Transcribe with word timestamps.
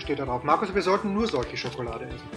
steht 0.00 0.18
da 0.18 0.24
drauf. 0.24 0.42
Markus, 0.42 0.74
wir 0.74 0.82
sollten 0.82 1.12
nur 1.14 1.26
solche 1.26 1.56
Schokolade 1.56 2.06
essen. 2.06 2.28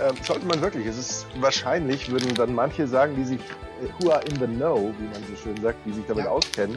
Ähm, 0.00 0.16
sollte 0.22 0.46
man 0.46 0.60
wirklich. 0.62 0.86
Es 0.86 0.96
ist 0.96 1.26
wahrscheinlich, 1.40 2.10
würden 2.10 2.34
dann 2.34 2.54
manche 2.54 2.86
sagen, 2.86 3.14
die 3.16 3.24
sich, 3.24 3.40
äh, 3.40 3.88
who 3.98 4.10
are 4.10 4.22
in 4.24 4.36
the 4.36 4.46
know, 4.46 4.92
wie 4.98 5.04
man 5.04 5.22
so 5.28 5.36
schön 5.42 5.56
sagt, 5.60 5.78
die 5.84 5.92
sich 5.92 6.06
damit 6.06 6.24
Ja. 6.24 6.30
auskennen, 6.30 6.76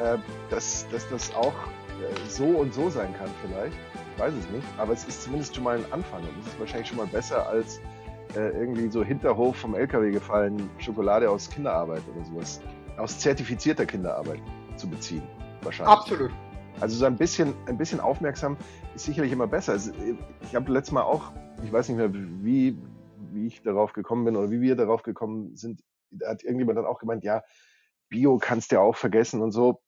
äh, 0.00 0.18
dass, 0.50 0.86
dass 0.90 1.08
das 1.08 1.34
auch 1.34 1.52
äh, 1.52 2.28
so 2.28 2.44
und 2.44 2.72
so 2.72 2.90
sein 2.90 3.12
kann 3.18 3.28
vielleicht. 3.42 3.76
Ich 4.14 4.20
weiß 4.20 4.32
es 4.34 4.48
nicht. 4.50 4.66
Aber 4.78 4.92
es 4.92 5.04
ist 5.04 5.22
zumindest 5.24 5.54
schon 5.56 5.64
mal 5.64 5.76
ein 5.78 5.84
Anfang. 5.92 6.20
Und 6.20 6.40
es 6.42 6.46
ist 6.52 6.60
wahrscheinlich 6.60 6.88
schon 6.88 6.98
mal 6.98 7.06
besser 7.06 7.48
als 7.48 7.80
äh, 8.36 8.50
irgendwie 8.50 8.88
so 8.88 9.02
Hinterhof 9.04 9.56
vom 9.56 9.74
LKW 9.74 10.10
gefallen 10.12 10.70
Schokolade 10.78 11.28
aus 11.28 11.50
Kinderarbeit 11.50 12.02
oder 12.14 12.24
sowas. 12.24 12.60
Aus 12.96 13.18
zertifizierter 13.18 13.86
Kinderarbeit 13.86 14.40
zu 14.76 14.88
beziehen. 14.88 15.22
Wahrscheinlich. 15.62 15.92
Absolut. 15.96 16.30
Also 16.80 16.96
so 16.96 17.04
ein 17.06 17.16
bisschen, 17.16 17.54
ein 17.66 17.78
bisschen 17.78 18.00
aufmerksam 18.00 18.56
ist 18.94 19.04
sicherlich 19.04 19.32
immer 19.32 19.46
besser. 19.46 19.72
Also 19.72 19.92
ich 20.42 20.54
habe 20.54 20.72
letztes 20.72 20.92
Mal 20.92 21.02
auch, 21.02 21.32
ich 21.64 21.72
weiß 21.72 21.88
nicht 21.88 21.98
mehr, 21.98 22.12
wie, 22.12 22.76
wie 23.32 23.46
ich 23.46 23.62
darauf 23.62 23.92
gekommen 23.92 24.24
bin 24.24 24.36
oder 24.36 24.50
wie 24.50 24.60
wir 24.60 24.76
darauf 24.76 25.02
gekommen 25.02 25.56
sind, 25.56 25.82
da 26.10 26.30
hat 26.30 26.42
irgendjemand 26.42 26.78
dann 26.78 26.86
auch 26.86 26.98
gemeint, 26.98 27.24
ja, 27.24 27.42
Bio 28.08 28.38
kannst 28.38 28.70
du 28.70 28.76
ja 28.76 28.82
auch 28.82 28.96
vergessen 28.96 29.40
und 29.40 29.52
so. 29.52 29.80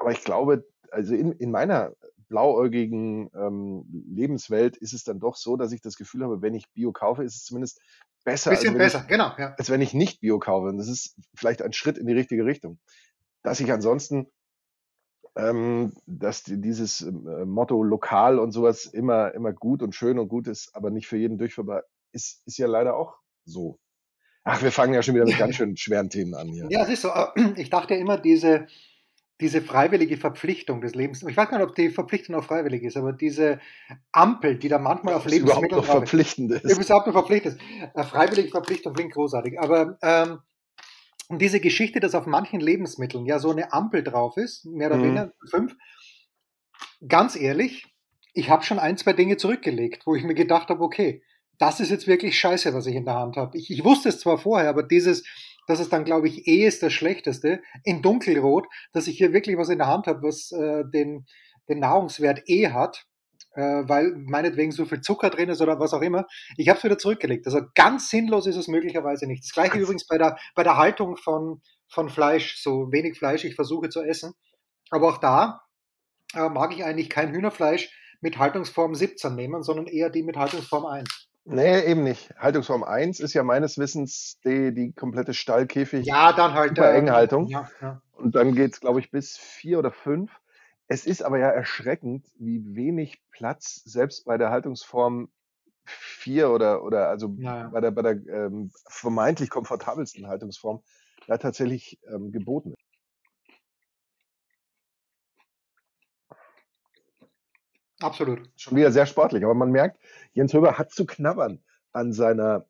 Aber 0.00 0.12
ich 0.12 0.24
glaube, 0.24 0.64
also 0.90 1.14
in, 1.14 1.32
in 1.32 1.50
meiner 1.50 1.92
blauäugigen 2.28 3.30
ähm, 3.34 3.84
Lebenswelt 4.08 4.76
ist 4.76 4.94
es 4.94 5.04
dann 5.04 5.18
doch 5.18 5.36
so, 5.36 5.56
dass 5.56 5.72
ich 5.72 5.80
das 5.80 5.96
Gefühl 5.96 6.24
habe, 6.24 6.42
wenn 6.42 6.54
ich 6.54 6.70
Bio 6.72 6.92
kaufe, 6.92 7.24
ist 7.24 7.36
es 7.36 7.44
zumindest 7.44 7.80
besser, 8.24 8.50
Bisschen 8.50 8.68
als 8.68 8.74
wenn 8.74 8.78
besser, 8.78 9.00
ich 9.02 9.08
genau. 9.08 9.32
Ja. 9.36 9.54
als 9.58 9.68
wenn 9.68 9.80
ich 9.80 9.94
nicht 9.94 10.20
Bio 10.20 10.38
kaufe. 10.38 10.68
Und 10.68 10.78
das 10.78 10.88
ist 10.88 11.16
vielleicht 11.34 11.60
ein 11.62 11.72
Schritt 11.72 11.98
in 11.98 12.06
die 12.06 12.12
richtige 12.12 12.44
Richtung. 12.44 12.78
Dass 13.42 13.60
ich 13.60 13.72
ansonsten, 13.72 14.26
ähm, 15.36 15.92
dass 16.06 16.42
die, 16.42 16.60
dieses 16.60 17.00
ähm, 17.02 17.26
äh, 17.28 17.44
Motto 17.44 17.82
lokal 17.82 18.38
und 18.38 18.52
sowas 18.52 18.86
immer, 18.86 19.32
immer 19.34 19.52
gut 19.52 19.82
und 19.82 19.94
schön 19.94 20.18
und 20.18 20.28
gut 20.28 20.48
ist, 20.48 20.74
aber 20.74 20.90
nicht 20.90 21.06
für 21.06 21.16
jeden 21.16 21.38
durchführbar, 21.38 21.84
ist, 22.12 22.42
ist 22.46 22.58
ja 22.58 22.66
leider 22.66 22.96
auch 22.96 23.16
so. 23.44 23.78
Ach, 24.44 24.62
wir 24.62 24.72
fangen 24.72 24.94
ja 24.94 25.02
schon 25.02 25.14
wieder 25.14 25.26
mit 25.26 25.38
ganz 25.38 25.56
schön 25.56 25.76
schweren 25.76 26.08
Themen 26.10 26.34
an 26.34 26.48
hier. 26.48 26.66
ja, 26.70 26.82
es 26.82 26.88
ist 26.90 27.02
so. 27.02 27.08
äh, 27.08 27.52
Ich 27.56 27.70
dachte 27.70 27.94
immer, 27.94 28.16
diese, 28.18 28.66
diese 29.40 29.60
freiwillige 29.62 30.16
Verpflichtung 30.16 30.80
des 30.80 30.94
Lebens, 30.94 31.22
ich 31.22 31.36
weiß 31.36 31.48
gar 31.48 31.58
nicht, 31.58 31.68
ob 31.68 31.74
die 31.74 31.90
Verpflichtung 31.90 32.34
auch 32.34 32.44
freiwillig 32.44 32.82
ist, 32.82 32.96
aber 32.96 33.12
diese 33.12 33.60
Ampel, 34.12 34.58
die 34.58 34.68
da 34.68 34.78
manchmal 34.78 35.14
auf 35.14 35.26
Was 35.26 35.32
überhaupt 35.34 35.70
noch 35.70 35.84
verpflichtend 35.84 36.52
ist. 36.52 36.64
überhaupt 36.64 37.06
noch 37.06 37.14
verpflichtet 37.14 37.54
ist. 37.54 37.60
Äh, 37.94 38.02
Freiwillige 38.04 38.48
Verpflichtung 38.50 38.94
klingt 38.94 39.12
großartig, 39.12 39.60
aber 39.60 39.96
ähm, 40.02 40.38
und 41.30 41.40
diese 41.40 41.60
Geschichte, 41.60 42.00
dass 42.00 42.16
auf 42.16 42.26
manchen 42.26 42.58
Lebensmitteln 42.58 43.24
ja 43.24 43.38
so 43.38 43.52
eine 43.52 43.72
Ampel 43.72 44.02
drauf 44.02 44.36
ist, 44.36 44.64
mehr 44.66 44.88
oder 44.88 44.98
Mhm. 44.98 45.02
weniger, 45.04 45.32
fünf, 45.48 45.76
ganz 47.06 47.36
ehrlich, 47.36 47.86
ich 48.34 48.50
habe 48.50 48.64
schon 48.64 48.80
ein, 48.80 48.96
zwei 48.96 49.12
Dinge 49.12 49.36
zurückgelegt, 49.36 50.06
wo 50.06 50.16
ich 50.16 50.24
mir 50.24 50.34
gedacht 50.34 50.70
habe, 50.70 50.82
okay, 50.82 51.22
das 51.58 51.78
ist 51.78 51.90
jetzt 51.90 52.08
wirklich 52.08 52.36
scheiße, 52.36 52.74
was 52.74 52.86
ich 52.86 52.96
in 52.96 53.04
der 53.04 53.14
Hand 53.14 53.36
habe. 53.36 53.56
Ich, 53.56 53.70
ich 53.70 53.84
wusste 53.84 54.08
es 54.08 54.18
zwar 54.18 54.38
vorher, 54.38 54.68
aber 54.68 54.82
dieses, 54.82 55.22
das 55.68 55.78
ist 55.78 55.92
dann, 55.92 56.04
glaube 56.04 56.26
ich, 56.26 56.48
eh 56.48 56.66
ist 56.66 56.82
das 56.82 56.92
Schlechteste, 56.92 57.62
in 57.84 58.02
dunkelrot, 58.02 58.66
dass 58.92 59.06
ich 59.06 59.16
hier 59.16 59.32
wirklich 59.32 59.56
was 59.56 59.68
in 59.68 59.78
der 59.78 59.86
Hand 59.86 60.08
habe, 60.08 60.22
was 60.22 60.50
äh, 60.50 60.82
den, 60.92 61.26
den 61.68 61.78
Nahrungswert 61.78 62.42
eh 62.48 62.70
hat, 62.70 63.06
weil 63.60 64.14
meinetwegen 64.16 64.72
so 64.72 64.84
viel 64.84 65.00
Zucker 65.00 65.30
drin 65.30 65.48
ist 65.48 65.60
oder 65.60 65.78
was 65.80 65.92
auch 65.92 66.02
immer. 66.02 66.26
Ich 66.56 66.68
habe 66.68 66.78
es 66.78 66.84
wieder 66.84 66.98
zurückgelegt. 66.98 67.46
Also 67.46 67.60
ganz 67.74 68.10
sinnlos 68.10 68.46
ist 68.46 68.56
es 68.56 68.68
möglicherweise 68.68 69.26
nicht. 69.26 69.44
Das 69.44 69.52
gleiche 69.52 69.78
übrigens 69.78 70.06
bei 70.06 70.18
der, 70.18 70.38
bei 70.54 70.62
der 70.62 70.76
Haltung 70.76 71.16
von, 71.16 71.60
von 71.88 72.08
Fleisch, 72.08 72.62
so 72.62 72.92
wenig 72.92 73.18
Fleisch 73.18 73.44
ich 73.44 73.54
versuche 73.54 73.88
zu 73.88 74.02
essen. 74.02 74.34
Aber 74.90 75.08
auch 75.08 75.18
da 75.18 75.62
äh, 76.34 76.48
mag 76.48 76.72
ich 76.74 76.84
eigentlich 76.84 77.10
kein 77.10 77.32
Hühnerfleisch 77.32 77.90
mit 78.20 78.38
Haltungsform 78.38 78.94
17 78.94 79.34
nehmen, 79.34 79.62
sondern 79.62 79.86
eher 79.86 80.10
die 80.10 80.22
mit 80.22 80.36
Haltungsform 80.36 80.86
1. 80.86 81.28
Nee, 81.44 81.80
eben 81.80 82.02
nicht. 82.02 82.34
Haltungsform 82.38 82.84
1 82.84 83.18
ist 83.20 83.34
ja 83.34 83.42
meines 83.42 83.78
Wissens 83.78 84.38
die, 84.44 84.74
die 84.74 84.92
komplette 84.92 85.34
Stallkäfig. 85.34 86.06
Ja, 86.06 86.32
dann 86.32 86.54
halt. 86.54 86.76
Super 86.76 86.92
enge 86.92 87.12
Haltung. 87.12 87.46
Ja, 87.48 87.68
ja. 87.80 88.00
Und 88.12 88.34
dann 88.34 88.54
geht's, 88.54 88.80
glaube 88.80 89.00
ich, 89.00 89.10
bis 89.10 89.36
vier 89.38 89.78
oder 89.78 89.90
fünf. 89.90 90.30
Es 90.92 91.06
ist 91.06 91.22
aber 91.22 91.38
ja 91.38 91.48
erschreckend, 91.50 92.26
wie 92.34 92.74
wenig 92.74 93.22
Platz 93.30 93.76
selbst 93.84 94.24
bei 94.24 94.36
der 94.36 94.50
Haltungsform 94.50 95.30
vier 95.84 96.50
oder, 96.50 96.82
oder 96.82 97.08
also 97.08 97.32
Ja, 97.38 97.58
ja. 97.58 97.68
bei 97.68 97.80
der, 97.80 97.92
bei 97.92 98.02
der 98.02 98.12
ähm, 98.26 98.72
vermeintlich 98.88 99.50
komfortabelsten 99.50 100.26
Haltungsform 100.26 100.82
da 101.28 101.38
tatsächlich 101.38 102.00
ähm, 102.12 102.32
geboten 102.32 102.72
ist. 102.72 102.84
Absolut. 108.00 108.50
Schon 108.56 108.76
wieder 108.76 108.90
sehr 108.90 109.06
sportlich, 109.06 109.44
aber 109.44 109.54
man 109.54 109.70
merkt, 109.70 110.00
Jens 110.32 110.52
Höber 110.52 110.76
hat 110.76 110.90
zu 110.90 111.06
knabbern 111.06 111.62
an 111.92 112.12
seiner 112.12 112.66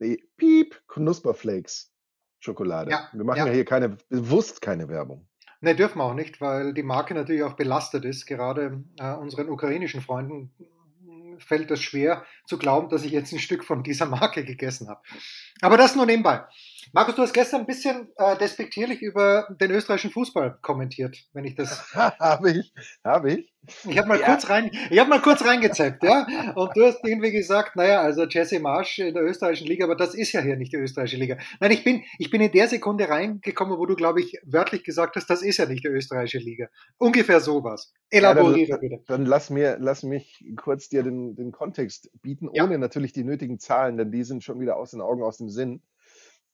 äh, 0.00 0.16
Piep 0.36 0.82
Knusperflakes 0.88 1.92
Schokolade. 2.40 2.90
Ja, 2.90 3.10
Wir 3.12 3.22
machen 3.22 3.38
ja. 3.38 3.46
ja 3.46 3.52
hier 3.52 3.64
keine, 3.64 3.90
bewusst 4.08 4.60
keine 4.60 4.88
Werbung. 4.88 5.29
Ne, 5.62 5.74
dürfen 5.74 5.98
wir 5.98 6.04
auch 6.04 6.14
nicht, 6.14 6.40
weil 6.40 6.72
die 6.72 6.82
Marke 6.82 7.14
natürlich 7.14 7.42
auch 7.42 7.52
belastet 7.52 8.04
ist. 8.04 8.26
Gerade 8.26 8.82
äh, 8.98 9.12
unseren 9.12 9.50
ukrainischen 9.50 10.00
Freunden 10.00 10.50
fällt 11.38 11.70
es 11.70 11.82
schwer 11.82 12.24
zu 12.46 12.58
glauben, 12.58 12.88
dass 12.88 13.04
ich 13.04 13.12
jetzt 13.12 13.32
ein 13.32 13.38
Stück 13.38 13.64
von 13.64 13.82
dieser 13.82 14.06
Marke 14.06 14.44
gegessen 14.44 14.88
habe. 14.88 15.02
Aber 15.60 15.76
das 15.76 15.96
nur 15.96 16.06
nebenbei. 16.06 16.44
Markus, 16.92 17.14
du 17.14 17.22
hast 17.22 17.32
gestern 17.32 17.60
ein 17.60 17.66
bisschen 17.66 18.08
äh, 18.16 18.36
despektierlich 18.36 19.02
über 19.02 19.46
den 19.60 19.70
österreichischen 19.70 20.10
Fußball 20.10 20.58
kommentiert, 20.62 21.16
wenn 21.32 21.44
ich 21.44 21.54
das. 21.54 21.94
habe 21.94 22.50
ich, 22.50 22.72
habe 23.04 23.32
ich. 23.32 23.52
Ich 23.86 23.98
habe 23.98 24.08
mal 24.08 24.18
Ja. 24.18 24.26
kurz 24.26 24.48
rein, 24.48 24.70
ich 24.90 24.98
habe 24.98 25.10
mal 25.10 25.20
kurz 25.20 25.44
reingezappt, 25.44 26.02
ja. 26.02 26.26
Und 26.54 26.74
du 26.76 26.84
hast 26.84 27.04
irgendwie 27.04 27.30
gesagt, 27.30 27.76
naja, 27.76 28.00
also 28.00 28.24
Jesse 28.24 28.58
Marsch 28.58 28.98
in 28.98 29.12
der 29.14 29.22
österreichischen 29.22 29.66
Liga, 29.68 29.84
aber 29.84 29.96
das 29.96 30.14
ist 30.14 30.32
ja 30.32 30.40
hier 30.40 30.56
nicht 30.56 30.72
die 30.72 30.78
österreichische 30.78 31.18
Liga. 31.18 31.36
Nein, 31.60 31.70
ich 31.70 31.84
bin, 31.84 32.02
ich 32.18 32.30
bin 32.30 32.40
in 32.40 32.50
der 32.52 32.68
Sekunde 32.68 33.08
reingekommen, 33.08 33.78
wo 33.78 33.84
du, 33.86 33.94
glaube 33.96 34.20
ich, 34.20 34.38
wörtlich 34.44 34.82
gesagt 34.82 35.16
hast, 35.16 35.28
das 35.28 35.42
ist 35.42 35.58
ja 35.58 35.66
nicht 35.66 35.84
die 35.84 35.88
österreichische 35.88 36.38
Liga. 36.38 36.68
Ungefähr 36.98 37.40
sowas. 37.40 37.92
Ja, 38.10 38.18
Elaboriere 38.20 38.70
dann, 38.72 38.80
bitte. 38.80 39.02
dann 39.06 39.26
lass 39.26 39.50
mir, 39.50 39.76
lass 39.78 40.02
mich 40.02 40.42
kurz 40.56 40.88
dir 40.88 41.02
den, 41.02 41.36
den 41.36 41.52
Kontext 41.52 42.10
bieten, 42.22 42.48
Ja. 42.54 42.64
ohne 42.64 42.78
natürlich 42.78 43.12
die 43.12 43.24
nötigen 43.24 43.58
Zahlen, 43.58 43.96
denn 43.98 44.10
die 44.10 44.24
sind 44.24 44.42
schon 44.42 44.58
wieder 44.58 44.76
aus 44.76 44.92
den 44.92 45.02
Augen, 45.02 45.22
aus 45.22 45.36
dem 45.36 45.50
Sinn. 45.50 45.82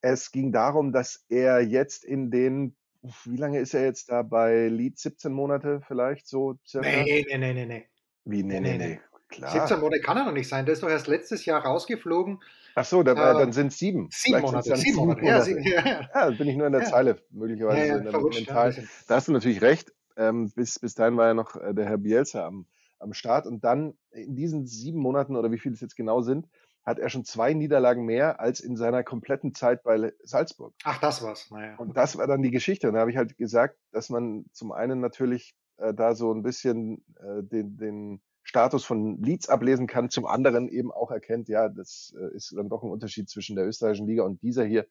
Es 0.00 0.30
ging 0.30 0.52
darum, 0.52 0.92
dass 0.92 1.24
er 1.28 1.60
jetzt 1.60 2.04
in 2.04 2.30
den, 2.30 2.76
wie 3.24 3.36
lange 3.36 3.60
ist 3.60 3.74
er 3.74 3.84
jetzt 3.84 4.10
da 4.10 4.22
bei 4.22 4.68
Leeds? 4.68 5.02
17 5.02 5.32
Monate 5.32 5.80
vielleicht 5.86 6.28
so 6.28 6.58
circa? 6.66 6.88
Nee, 6.88 7.24
nee, 7.28 7.38
nee, 7.38 7.52
nee, 7.54 7.66
nee. 7.66 7.86
Wie, 8.24 8.42
nee, 8.42 8.60
Nee, 8.60 8.72
nee, 8.72 8.78
nee, 8.78 8.88
nee. 8.88 9.00
Klar. 9.28 9.50
17 9.50 9.80
Monate 9.80 10.00
kann 10.02 10.16
er 10.16 10.24
noch 10.24 10.32
nicht 10.32 10.48
sein. 10.48 10.66
Der 10.66 10.74
ist 10.74 10.82
doch 10.82 10.88
erst 10.88 11.08
letztes 11.08 11.44
Jahr 11.46 11.64
rausgeflogen. 11.64 12.38
Ach 12.76 12.84
so, 12.84 13.02
dann, 13.02 13.16
Äh, 13.16 13.38
dann 13.38 13.52
sind 13.52 13.68
es 13.68 13.78
sieben. 13.78 14.08
Sieben 14.12 14.40
Monate. 14.40 14.76
Sieben 14.76 14.96
Monate. 14.96 15.24
Ja, 15.24 15.40
sie, 15.40 15.56
ja, 15.62 15.84
ja. 15.84 16.00
Ja, 16.02 16.08
dann 16.26 16.38
bin 16.38 16.48
ich 16.48 16.56
nur 16.56 16.66
in 16.66 16.72
der. 16.72 16.84
Zeile, 16.84 17.22
möglicherweise 17.30 17.86
Ja, 17.86 17.96
in 17.96 18.04
der 18.04 18.20
mental. 18.20 18.88
Da 19.08 19.16
hast 19.16 19.28
du 19.28 19.32
natürlich 19.32 19.62
recht. 19.62 19.92
Ähm, 20.16 20.50
bis, 20.54 20.78
bis 20.78 20.94
dahin 20.94 21.16
war 21.16 21.26
ja 21.26 21.34
noch 21.34 21.56
äh, 21.56 21.74
der 21.74 21.86
Herr 21.86 21.98
Bielsa 21.98 22.46
am, 22.46 22.66
am 22.98 23.12
Start. 23.14 23.46
Und 23.46 23.64
dann 23.64 23.94
in 24.12 24.36
diesen 24.36 24.66
sieben 24.66 25.00
Monaten 25.00 25.36
oder 25.36 25.50
wie 25.50 25.58
viele 25.58 25.74
es 25.74 25.80
jetzt 25.80 25.96
genau 25.96 26.22
sind, 26.22 26.46
hat 26.86 27.00
er 27.00 27.10
schon 27.10 27.24
zwei 27.24 27.52
Niederlagen 27.52 28.04
mehr 28.04 28.38
als 28.40 28.60
in 28.60 28.76
seiner 28.76 29.02
kompletten 29.02 29.54
Zeit 29.54 29.82
bei 29.82 30.12
Salzburg. 30.22 30.72
Ach, 30.84 31.00
das 31.00 31.20
war's. 31.22 31.50
Naja. 31.50 31.74
Und 31.76 31.96
das 31.96 32.16
war 32.16 32.28
dann 32.28 32.42
die 32.42 32.52
Geschichte. 32.52 32.86
Und 32.86 32.94
da 32.94 33.00
habe 33.00 33.10
ich 33.10 33.16
halt 33.16 33.36
gesagt, 33.36 33.76
dass 33.90 34.08
man 34.08 34.46
zum 34.52 34.70
einen 34.70 35.00
natürlich 35.00 35.56
äh, 35.78 35.92
da 35.92 36.14
so 36.14 36.32
ein 36.32 36.44
bisschen 36.44 37.04
äh, 37.16 37.42
den, 37.42 37.76
den 37.76 38.22
Status 38.44 38.84
von 38.84 39.20
Leeds 39.20 39.48
ablesen 39.48 39.88
kann, 39.88 40.10
zum 40.10 40.24
anderen 40.24 40.68
eben 40.68 40.92
auch 40.92 41.10
erkennt, 41.10 41.48
ja, 41.48 41.68
das 41.68 42.14
äh, 42.16 42.36
ist 42.36 42.54
dann 42.56 42.68
doch 42.68 42.84
ein 42.84 42.90
Unterschied 42.90 43.28
zwischen 43.28 43.56
der 43.56 43.66
österreichischen 43.66 44.06
Liga 44.06 44.22
und 44.22 44.40
dieser 44.42 44.64
hier. 44.64 44.86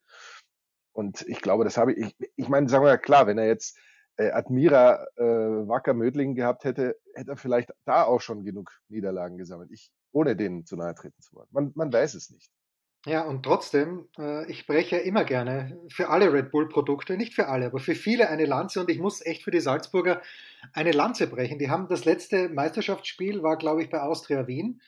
Und 0.92 1.22
ich 1.28 1.42
glaube, 1.42 1.64
das 1.64 1.78
habe 1.78 1.94
ich, 1.94 2.14
ich, 2.20 2.32
ich 2.36 2.50
meine, 2.50 2.68
sagen 2.68 2.84
wir 2.84 2.92
mal 2.92 2.98
klar, 2.98 3.28
wenn 3.28 3.38
er 3.38 3.48
jetzt 3.48 3.78
äh, 4.18 4.32
Admira 4.32 5.06
äh, 5.16 5.24
Wacker 5.24 5.94
Mödling 5.94 6.36
gehabt 6.36 6.64
hätte, 6.64 6.96
hätte 7.14 7.32
er 7.32 7.38
vielleicht 7.38 7.72
da 7.86 8.04
auch 8.04 8.22
schon 8.22 8.44
genug 8.44 8.72
Niederlagen 8.90 9.38
gesammelt. 9.38 9.72
Ich, 9.72 9.92
ohne 10.12 10.36
denen 10.36 10.66
zu 10.66 10.76
nahe 10.76 10.96
treten 10.96 11.22
zu 11.22 11.36
wollen. 11.36 11.48
Man, 11.52 11.72
man 11.76 11.92
weiß 11.92 12.14
es 12.14 12.30
nicht. 12.30 12.50
Ja, 13.06 13.22
und 13.22 13.44
trotzdem, 13.44 14.08
äh, 14.18 14.50
ich 14.50 14.66
breche 14.66 14.98
immer 14.98 15.26
gerne 15.26 15.80
für 15.90 16.10
alle 16.10 16.34
Red 16.34 16.50
Bull-Produkte, 16.50 17.18
nicht 17.18 17.36
für 17.36 17.48
alle, 17.48 17.68
aber 17.68 17.80
für 17.80 17.94
viele 17.94 18.30
eine 18.30 18.46
Lanze 18.46 18.80
und 18.80 18.90
ich 18.90 19.00
muss 19.00 19.24
echt 19.24 19.44
für 19.44 19.52
die 19.52 19.60
Salzburger 19.60 20.22
eine 20.74 20.92
Lanze 20.92 21.28
brechen. 21.28 21.60
Die 21.60 21.70
haben 21.70 21.88
das 21.88 22.06
letzte 22.06 22.50
Meisterschaftsspiel, 22.50 23.44
war 23.44 23.58
glaube 23.58 23.84
ich 23.84 23.92
bei 23.92 24.02
Austria 24.02 24.48
Wien 24.48 24.82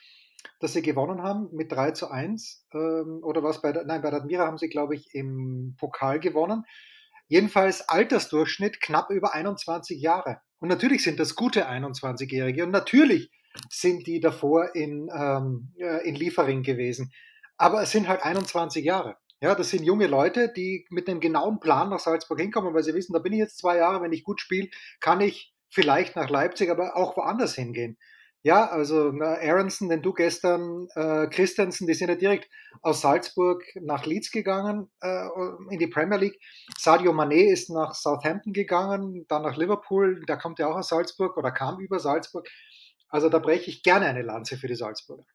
dass 0.60 0.74
sie 0.74 0.82
gewonnen 0.82 1.22
haben 1.22 1.50
mit 1.52 1.72
3 1.72 1.92
zu 1.92 2.10
1. 2.10 2.68
Ähm, 2.74 3.20
oder 3.24 3.44
was 3.44 3.62
bei 3.62 3.72
der, 3.72 3.86
nein, 3.86 4.02
bei 4.02 4.10
der 4.10 4.22
Admira 4.22 4.46
haben 4.46 4.58
sie, 4.58 4.70
glaube 4.70 4.96
ich, 4.96 5.14
im 5.14 5.76
Pokal 5.78 6.20
gewonnen. 6.20 6.66
Jedenfalls 7.28 7.88
Altersdurchschnitt 7.88 8.82
knapp 8.82 9.10
über 9.10 9.34
21 9.34 10.02
Jahre. 10.02 10.42
Und 10.60 10.70
natürlich 10.70 11.04
sind 11.04 11.20
das 11.20 11.36
gute 11.36 11.70
21-Jährige. 11.70 12.64
Und 12.64 12.72
natürlich 12.72 13.32
sind 13.70 14.08
die 14.08 14.20
davor 14.20 14.76
in, 14.76 15.10
ähm, 15.14 15.74
äh, 15.78 16.08
in 16.08 16.16
Liefering 16.16 16.64
gewesen. 16.64 17.12
Aber 17.58 17.82
es 17.82 17.92
sind 17.92 18.08
halt 18.08 18.24
21 18.24 18.84
Jahre. 18.84 19.18
Ja, 19.42 19.54
das 19.54 19.70
sind 19.70 19.84
junge 19.84 20.08
Leute, 20.08 20.52
die 20.52 20.88
mit 20.90 21.08
einem 21.08 21.20
genauen 21.20 21.60
Plan 21.60 21.90
nach 21.90 22.00
Salzburg 22.00 22.40
hinkommen, 22.40 22.74
weil 22.74 22.84
sie 22.84 22.96
wissen, 22.96 23.14
da 23.14 23.20
bin 23.20 23.34
ich 23.34 23.40
jetzt 23.40 23.60
zwei 23.60 23.78
Jahre, 23.78 24.02
wenn 24.02 24.14
ich 24.14 24.24
gut 24.24 24.42
spiele, 24.42 24.70
kann 25.00 25.22
ich 25.22 25.54
vielleicht 25.70 26.16
nach 26.16 26.30
Leipzig, 26.30 26.72
aber 26.72 26.96
auch 26.96 27.18
woanders 27.18 27.54
hingehen. 27.54 27.98
Ja, 28.44 28.70
also 28.70 29.12
Aronson, 29.20 29.90
den 29.90 30.02
du 30.02 30.14
gestern, 30.14 30.88
äh, 30.96 31.28
Christensen, 31.28 31.88
die 31.88 31.94
sind 31.94 32.10
ja 32.10 32.16
direkt 32.16 32.50
aus 32.82 33.02
Salzburg 33.02 33.64
nach 33.82 34.06
Leeds 34.06 34.32
gegangen 34.32 34.90
äh, 35.02 35.28
in 35.70 35.80
die 35.80 35.88
Premier 35.88 36.18
League. 36.18 36.40
Sadio 36.78 37.12
Mané 37.12 37.52
ist 37.52 37.70
nach 37.70 37.94
Southampton 37.94 38.54
gegangen, 38.54 39.26
dann 39.28 39.42
nach 39.42 39.58
Liverpool, 39.58 40.24
der 40.28 40.38
kommt 40.38 40.60
ja 40.60 40.68
auch 40.68 40.78
aus 40.78 40.90
Salzburg 40.90 41.36
oder 41.36 41.52
kam 41.52 41.80
über 41.80 42.00
Salzburg. 42.00 42.48
Also 43.10 43.30
da 43.30 43.40
breche 43.40 43.70
ich 43.70 43.84
gerne 43.84 44.06
eine 44.06 44.22
Lanze 44.22 44.58
für 44.58 44.68
die 44.68 44.76
Salzburger. 44.76 45.26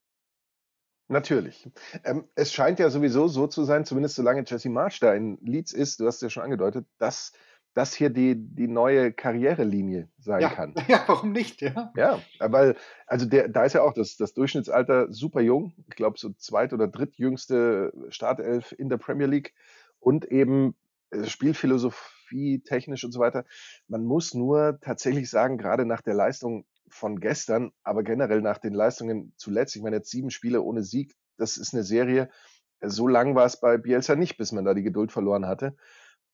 Natürlich. 1.08 1.69
Ähm, 2.04 2.28
es 2.34 2.52
scheint 2.52 2.78
ja 2.78 2.88
sowieso 2.88 3.28
so 3.28 3.46
zu 3.46 3.64
sein, 3.64 3.84
zumindest 3.84 4.14
solange 4.14 4.44
Jesse 4.46 4.70
Marsch 4.70 5.00
da 5.00 5.12
in 5.12 5.37
Leeds 5.43 5.72
ist, 5.72 6.00
du 6.00 6.06
hast 6.06 6.22
ja 6.22 6.31
schon 6.31 6.44
angedeutet, 6.44 6.87
dass 6.99 7.32
das 7.75 7.95
hier 7.95 8.11
die, 8.11 8.35
die 8.37 8.69
neue 8.69 9.13
Karrierelinie 9.13 10.09
sein 10.19 10.43
ja, 10.43 10.51
kann. 10.51 10.75
Ja, 10.89 11.05
warum 11.07 11.33
nicht? 11.33 11.63
Ja, 11.63 11.93
ja 11.97 12.21
weil, 12.39 12.77
also 13.07 13.27
der, 13.27 13.49
da 13.49 13.65
ist 13.65 13.73
ja 13.73 13.83
auch 13.83 13.95
das, 13.95 14.17
das 14.17 14.35
Durchschnittsalter 14.35 15.11
super 15.13 15.41
jung. 15.41 15.73
Ich 15.89 15.97
glaube, 15.97 16.19
so 16.19 16.31
zweit- 16.35 16.73
oder 16.73 16.89
drittjüngste 16.89 17.93
Startelf 18.11 18.75
in 18.77 18.89
der 18.89 18.99
Premier 18.99 19.27
League 19.27 19.55
und 20.01 20.27
eben 20.27 20.75
äh, 21.11 21.25
Spielphilosophie, 21.25 22.61
technisch 22.61 23.05
und 23.05 23.13
so 23.13 23.21
weiter. 23.21 23.45
Man 23.89 24.05
muss 24.05 24.35
nur 24.35 24.79
tatsächlich 24.81 25.31
sagen, 25.31 25.57
gerade 25.57 25.87
nach 25.87 26.03
der 26.03 26.15
Leistung 26.15 26.67
von 26.89 27.21
gestern, 27.21 27.73
aber 27.83 28.03
generell 28.03 28.43
nach 28.43 28.59
den 28.59 28.75
Leistungen 28.75 29.33
zuletzt, 29.37 29.77
ich 29.77 29.83
meine 29.83 29.97
jetzt 29.97 30.11
sieben 30.11 30.31
Spiele 30.31 30.61
ohne 30.61 30.83
Sieg, 30.83 31.15
das 31.39 31.57
ist 31.57 31.73
eine 31.73 31.85
Serie, 31.85 32.29
so 32.83 33.09
lang 33.09 33.35
war 33.35 33.47
es 33.47 33.59
bei 33.59 33.79
Bielsa 33.79 34.17
nicht, 34.17 34.37
bis 34.37 34.53
man 34.53 34.65
da 34.65 34.75
die 34.75 34.83
Geduld 34.83 35.13
verloren 35.13 35.47
hatte 35.47 35.75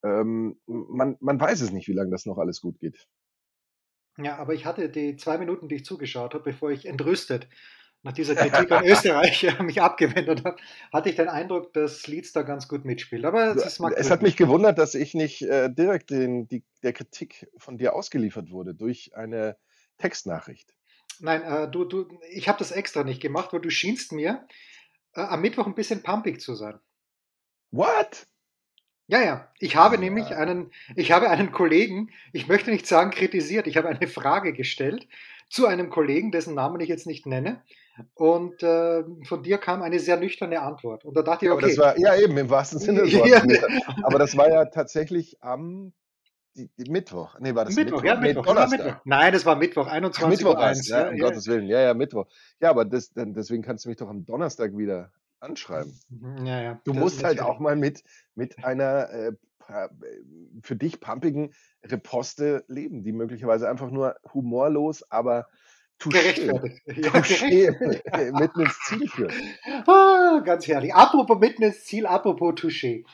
ähm, 0.03 0.61
man, 0.67 1.17
man 1.21 1.41
weiß 1.41 1.61
es 1.61 1.73
nicht, 1.73 1.89
wie 1.89 1.93
lange 1.95 2.11
das 2.11 2.27
noch 2.27 2.39
alles 2.39 2.61
gut 2.61 2.79
geht. 2.79 3.07
Ja, 4.19 4.37
aber 4.37 4.55
ich 4.55 4.67
hatte 4.67 4.89
die 4.89 5.17
zwei 5.17 5.39
Minuten, 5.39 5.69
die 5.69 5.77
ich 5.77 5.85
zugeschaut 5.85 6.35
habe, 6.35 6.45
bevor 6.45 6.71
ich 6.71 6.87
entrüstet 6.87 7.49
nach 8.03 8.13
dieser 8.13 8.35
Kritik 8.37 8.71
an 8.73 8.85
Österreich 8.85 9.61
mich 9.61 9.81
abgewendet 9.81 10.45
habe, 10.45 10.57
hatte 10.93 11.11
ich 11.11 11.17
den 11.17 11.29
Eindruck, 11.29 11.73
dass 11.73 12.07
Leeds 12.07 12.33
da 12.33 12.43
ganz 12.43 12.69
gut 12.69 12.85
mitspielt. 12.85 13.25
Aber 13.25 13.57
es, 13.57 13.81
es 13.81 14.11
hat 14.11 14.23
mich 14.23 14.37
gewundert, 14.37 14.79
dass 14.79 14.95
ich 14.95 15.15
nicht 15.15 15.43
äh, 15.43 15.73
direkt 15.73 16.11
den, 16.11 16.49
die, 16.49 16.65
der 16.83 16.93
Kritik 16.93 17.49
von 17.59 17.79
dir 17.79 17.95
ausgeliefert 17.95 18.51
wurde 18.51 18.75
durch 18.75 19.17
eine 19.17 19.57
Textnachricht. 19.99 20.75
Nein, 21.21 21.43
äh, 21.43 21.71
du, 21.71 21.85
du, 21.85 22.09
ich 22.31 22.49
habe 22.49 22.59
das 22.59 22.71
extra 22.71 23.05
nicht 23.05 23.21
gemacht, 23.21 23.53
weil 23.53 23.61
du 23.61 23.71
schienst 23.71 24.13
mir 24.13 24.47
äh, 25.15 25.21
am 25.21 25.41
Mittwoch 25.41 25.67
ein 25.67 25.75
bisschen 25.75 26.03
pumpig 26.03 26.41
zu 26.41 26.55
sein. 26.55 26.79
What? 27.71 28.27
Ja, 29.09 29.23
ja. 29.23 29.49
Ich 29.59 29.75
habe 29.75 29.97
ja. 29.97 30.01
nämlich 30.01 30.37
einen, 30.37 30.71
ich 30.95 31.13
habe 31.13 31.31
einen 31.31 31.51
Kollegen, 31.51 32.11
ich 32.33 32.47
möchte 32.47 32.71
nicht 32.71 32.87
sagen 32.87 33.11
kritisiert, 33.11 33.67
ich 33.67 33.77
habe 33.77 33.89
eine 33.89 34.07
Frage 34.07 34.53
gestellt 34.53 35.09
zu 35.49 35.67
einem 35.67 35.91
Kollegen, 35.91 36.31
dessen 36.31 36.55
Namen 36.55 36.81
ich 36.81 36.89
jetzt 36.89 37.07
nicht 37.07 37.27
nenne. 37.27 37.63
Und 38.15 38.63
äh, 38.63 39.03
von 39.25 39.43
dir 39.43 39.59
kam 39.59 39.83
eine 39.83 39.99
sehr 39.99 40.19
nüchterne 40.19 40.61
Antwort. 40.61 41.05
Und 41.05 41.17
da 41.17 41.23
dachte 41.23 41.47
ich, 41.47 41.51
okay. 41.51 41.65
Aber 41.65 41.69
das 41.69 41.79
war, 41.79 41.99
ja, 41.99 42.15
eben, 42.17 42.37
im 42.37 42.49
wahrsten 42.49 42.79
Sinne 42.79 43.03
des 43.03 43.15
Wortes. 43.15 43.61
Aber 44.05 44.19
das 44.19 44.37
war 44.37 44.49
ja 44.49 44.67
tatsächlich 44.67 45.43
am 45.43 45.93
die, 46.55 46.69
die 46.77 46.91
Mittwoch. 46.91 47.39
Nee, 47.41 47.55
war 47.55 47.65
das 47.65 47.77
Mittwoch? 47.77 48.03
Mittwoch? 48.03 48.05
Ja, 48.05 48.21
Mittwoch. 48.21 48.43
Nee, 48.43 48.49
Donnerstag. 48.49 48.85
Mittwoch. 48.85 49.01
Nein, 49.05 49.33
das 49.33 49.47
war 49.47 49.57
Mittwoch, 49.57 49.87
21 49.87 50.45
Mittwoch, 50.45 50.61
1, 50.61 50.89
ja, 50.89 51.09
um 51.09 51.17
ja. 51.17 51.25
Gottes 51.25 51.47
Willen. 51.47 51.67
Ja, 51.67 51.81
ja, 51.81 51.95
Mittwoch. 51.95 52.27
Ja, 52.61 52.71
aber 52.71 52.85
das, 52.85 53.13
deswegen 53.15 53.63
kannst 53.63 53.85
du 53.85 53.89
mich 53.89 53.99
doch 53.99 54.09
am 54.09 54.27
Donnerstag 54.27 54.77
wieder 54.77 55.13
anschreiben. 55.41 55.99
Mhm, 56.09 56.47
ja, 56.47 56.63
ja. 56.63 56.81
Du 56.85 56.95
musst 56.95 57.25
halt 57.25 57.41
auch 57.41 57.59
mal 57.59 57.77
mit, 57.77 58.05
mit 58.35 58.65
einer 58.65 59.11
äh, 59.11 59.33
äh, 59.69 59.89
für 60.63 60.77
dich 60.77 60.99
pumpigen 61.01 61.53
Reposte 61.85 62.65
leben, 62.69 63.03
die 63.03 63.13
möglicherweise 63.13 63.69
einfach 63.69 63.91
nur 63.91 64.17
humorlos, 64.33 65.05
aber 65.11 65.47
touché, 65.99 66.47
ja, 66.87 67.11
touché 67.11 68.33
mitten 68.33 68.61
ins 68.61 68.79
Ziel 68.87 69.09
führt. 69.09 69.33
Ah, 69.87 70.41
ganz 70.45 70.67
herrlich. 70.67 70.95
Apropos 70.95 71.39
mitten 71.39 71.63
ins 71.63 71.85
Ziel, 71.85 72.07
apropos 72.07 72.55
touché. 72.55 73.05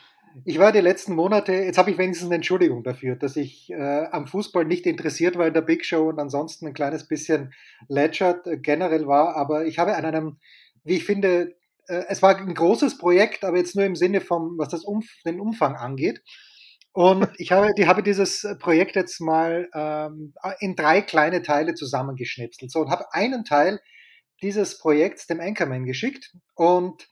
Ich 0.43 0.59
war 0.59 0.71
die 0.71 0.81
letzten 0.81 1.13
Monate, 1.13 1.53
jetzt 1.53 1.77
habe 1.77 1.91
ich 1.91 1.97
wenigstens 1.97 2.27
eine 2.27 2.35
Entschuldigung 2.35 2.83
dafür, 2.83 3.15
dass 3.15 3.35
ich 3.35 3.69
äh, 3.71 4.07
am 4.11 4.27
Fußball 4.27 4.65
nicht 4.65 4.85
interessiert 4.85 5.37
war 5.37 5.47
in 5.47 5.53
der 5.53 5.61
Big 5.61 5.85
Show 5.85 6.09
und 6.09 6.19
ansonsten 6.19 6.67
ein 6.67 6.73
kleines 6.73 7.07
bisschen 7.07 7.53
Ledgert 7.87 8.47
äh, 8.47 8.57
generell 8.57 9.07
war, 9.07 9.35
aber 9.35 9.65
ich 9.65 9.79
habe 9.79 9.95
an 9.95 10.05
einem, 10.05 10.37
wie 10.83 10.95
ich 10.95 11.05
finde, 11.05 11.55
es 11.87 12.21
war 12.21 12.37
ein 12.37 12.53
großes 12.53 12.97
Projekt, 12.97 13.43
aber 13.43 13.57
jetzt 13.57 13.75
nur 13.75 13.85
im 13.85 13.95
Sinne 13.95 14.21
vom, 14.21 14.57
was 14.57 14.69
das 14.69 14.83
Umf 14.83 15.05
den 15.25 15.39
Umfang 15.39 15.75
angeht. 15.75 16.21
Und 16.93 17.27
ich 17.37 17.51
habe, 17.51 17.73
die 17.77 17.87
habe 17.87 18.03
dieses 18.03 18.47
Projekt 18.59 18.95
jetzt 18.95 19.19
mal 19.19 19.69
ähm, 19.73 20.33
in 20.59 20.75
drei 20.75 21.01
kleine 21.01 21.41
Teile 21.41 21.73
zusammengeschnipselt. 21.73 22.71
So 22.71 22.79
und 22.79 22.89
habe 22.89 23.05
einen 23.11 23.43
Teil 23.43 23.79
dieses 24.41 24.79
Projekts 24.79 25.27
dem 25.27 25.39
Anchorman 25.39 25.85
geschickt 25.85 26.33
und 26.55 27.07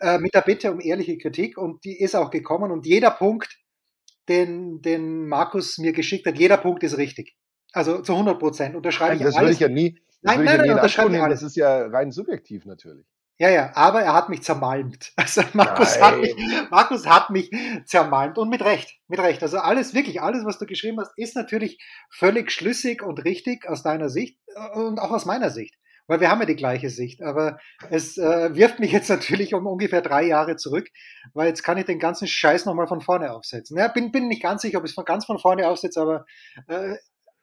äh, 0.00 0.18
mit 0.18 0.34
der 0.34 0.42
Bitte 0.42 0.72
um 0.72 0.80
ehrliche 0.80 1.18
Kritik 1.18 1.56
und 1.56 1.84
die 1.84 1.98
ist 1.98 2.14
auch 2.14 2.30
gekommen 2.30 2.70
und 2.70 2.86
jeder 2.86 3.10
Punkt, 3.10 3.58
den, 4.28 4.82
den 4.82 5.28
Markus 5.28 5.78
mir 5.78 5.92
geschickt 5.92 6.26
hat, 6.26 6.36
jeder 6.36 6.56
Punkt 6.56 6.82
ist 6.82 6.98
richtig. 6.98 7.36
Also 7.72 8.00
zu 8.00 8.12
100 8.12 8.38
Prozent. 8.38 8.74
Unterschreibe 8.74 9.16
ich 9.16 9.22
Das 9.22 9.38
würde 9.38 9.52
ich 9.52 9.60
ja 9.60 9.68
nie. 9.68 10.00
Das 10.22 10.36
nein, 10.36 10.44
nein, 10.44 10.58
nein, 10.58 10.70
unterschreibe 10.72 11.14
ich 11.14 11.22
alles. 11.22 11.40
Das 11.40 11.50
ist 11.50 11.56
ja 11.56 11.86
rein 11.86 12.10
subjektiv 12.10 12.64
natürlich. 12.64 13.06
Ja, 13.38 13.50
ja, 13.50 13.70
aber 13.74 14.00
er 14.00 14.14
hat 14.14 14.30
mich 14.30 14.42
zermalmt. 14.42 15.12
Also 15.16 15.42
Markus 15.52 16.00
hat, 16.00 16.18
mich, 16.20 16.34
Markus 16.70 17.06
hat 17.06 17.30
mich 17.30 17.50
zermalmt 17.84 18.38
und 18.38 18.48
mit 18.48 18.62
Recht, 18.64 18.98
mit 19.08 19.20
Recht. 19.20 19.42
Also 19.42 19.58
alles, 19.58 19.92
wirklich 19.92 20.22
alles, 20.22 20.44
was 20.44 20.58
du 20.58 20.64
geschrieben 20.64 20.98
hast, 21.00 21.12
ist 21.16 21.36
natürlich 21.36 21.78
völlig 22.10 22.50
schlüssig 22.50 23.02
und 23.02 23.24
richtig 23.24 23.68
aus 23.68 23.82
deiner 23.82 24.08
Sicht 24.08 24.38
äh, 24.54 24.78
und 24.78 24.98
auch 24.98 25.10
aus 25.10 25.26
meiner 25.26 25.50
Sicht. 25.50 25.74
Weil 26.06 26.20
wir 26.20 26.30
haben 26.30 26.40
ja 26.40 26.46
die 26.46 26.56
gleiche 26.56 26.88
Sicht. 26.88 27.20
Aber 27.20 27.58
es 27.90 28.16
äh, 28.16 28.54
wirft 28.54 28.78
mich 28.78 28.92
jetzt 28.92 29.10
natürlich 29.10 29.52
um 29.52 29.66
ungefähr 29.66 30.00
drei 30.00 30.24
Jahre 30.24 30.56
zurück, 30.56 30.88
weil 31.34 31.48
jetzt 31.48 31.62
kann 31.62 31.76
ich 31.76 31.84
den 31.84 31.98
ganzen 31.98 32.28
Scheiß 32.28 32.64
nochmal 32.64 32.86
von 32.86 33.02
vorne 33.02 33.32
aufsetzen. 33.32 33.76
Ja, 33.76 33.88
bin, 33.88 34.12
bin 34.12 34.28
nicht 34.28 34.42
ganz 34.42 34.62
sicher, 34.62 34.78
ob 34.78 34.84
ich 34.84 34.92
es 34.92 34.94
von 34.94 35.04
ganz 35.04 35.26
von 35.26 35.38
vorne 35.38 35.68
aufsetze, 35.68 36.00
aber 36.00 36.24
äh, 36.68 36.94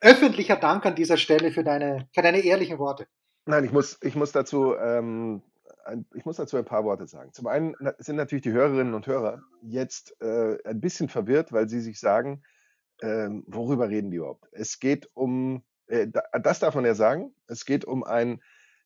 öffentlicher 0.02 0.56
Dank 0.56 0.86
an 0.88 0.96
dieser 0.96 1.18
Stelle 1.18 1.52
für 1.52 1.64
deine, 1.64 2.08
für 2.14 2.24
deine 2.24 2.40
ehrlichen 2.40 2.80
Worte. 2.80 3.06
Nein, 3.46 3.66
ich 3.66 3.72
muss, 3.72 3.98
ich 4.02 4.16
muss 4.16 4.32
dazu 4.32 4.74
ähm, 4.76 5.44
ein, 5.86 6.06
ich 6.14 6.26
muss 6.26 6.38
dazu 6.38 6.58
ein 6.58 6.66
paar 6.66 6.84
Worte 6.84 7.08
sagen. 7.08 7.34
Zum 7.34 7.48
einen 7.48 7.76
sind 7.98 8.16
natürlich 8.16 8.44
die 8.44 8.52
Hörerinnen 8.52 8.94
und 8.94 9.08
Hörer 9.08 9.42
jetzt 9.62 10.20
äh, 10.22 10.58
ein 10.66 10.82
bisschen 10.82 11.10
verwirrt, 11.10 11.52
weil 11.52 11.70
sie 11.70 11.82
sich 11.82 12.00
sagen, 12.00 12.44
äh, 13.00 13.30
worüber 13.48 13.90
reden 13.90 14.12
die 14.12 14.18
überhaupt? 14.18 14.48
Es 14.52 14.80
geht 14.80 15.10
um, 15.14 15.64
äh, 15.88 16.08
das 16.42 16.60
darf 16.60 16.76
man 16.76 16.86
ja 16.86 16.96
sagen, 16.96 17.34
es 17.48 17.66
geht 17.66 17.86
um 17.86 18.04
ein, 18.04 18.42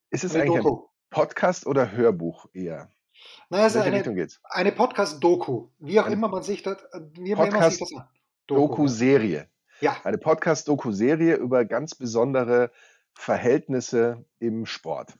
ist 0.09 0.23
es 0.23 0.33
eine 0.33 0.43
eigentlich 0.43 0.63
Doku. 0.63 0.83
ein 0.83 0.89
Podcast 1.09 1.67
oder 1.67 1.91
Hörbuch 1.91 2.47
eher? 2.53 2.91
Naja, 3.49 3.67
es 3.67 3.75
ist 3.75 3.81
eine, 3.81 4.27
eine 4.43 4.71
Podcast-Doku, 4.71 5.69
wie 5.79 5.99
auch 5.99 6.05
ein 6.05 6.13
immer 6.13 6.27
man 6.27 6.43
sich 6.43 6.61
das, 6.63 6.77
wie 7.13 7.33
Podcast 7.33 7.61
man 7.61 7.71
sich 7.71 7.79
das 7.79 8.05
Doku-Serie. 8.47 9.49
Ja. 9.81 9.97
Eine 10.03 10.17
Podcast-Doku-Serie 10.17 11.35
über 11.35 11.65
ganz 11.65 11.95
besondere 11.95 12.71
Verhältnisse 13.13 14.25
im 14.39 14.65
Sport. 14.65 15.17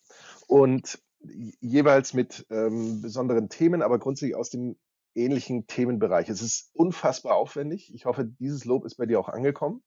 Und 0.47 0.99
jeweils 1.19 2.13
mit 2.13 2.45
ähm, 2.49 3.01
besonderen 3.01 3.49
Themen, 3.49 3.81
aber 3.81 3.99
grundsätzlich 3.99 4.35
aus 4.35 4.49
dem 4.49 4.77
ähnlichen 5.15 5.67
Themenbereich. 5.67 6.29
Es 6.29 6.41
ist 6.41 6.69
unfassbar 6.73 7.35
aufwendig. 7.35 7.93
Ich 7.93 8.05
hoffe, 8.05 8.25
dieses 8.25 8.65
Lob 8.65 8.85
ist 8.85 8.95
bei 8.95 9.05
dir 9.05 9.19
auch 9.19 9.29
angekommen. 9.29 9.83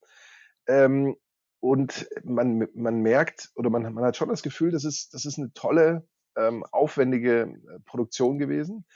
Ähm, 0.67 1.17
und 1.61 2.09
man, 2.25 2.69
man 2.75 3.01
merkt 3.01 3.51
oder 3.55 3.71
man, 3.71 3.93
man 3.93 4.05
hat 4.05 4.17
schon 4.17 4.29
das 4.29 4.43
Gefühl, 4.43 4.71
das 4.71 4.85
ist, 4.85 5.15
das 5.15 5.25
ist 5.25 5.39
eine 5.39 5.53
tolle, 5.53 6.07
ähm, 6.37 6.65
aufwendige 6.71 7.43
äh, 7.43 7.81
Produktion 7.85 8.39
gewesen. 8.39 8.87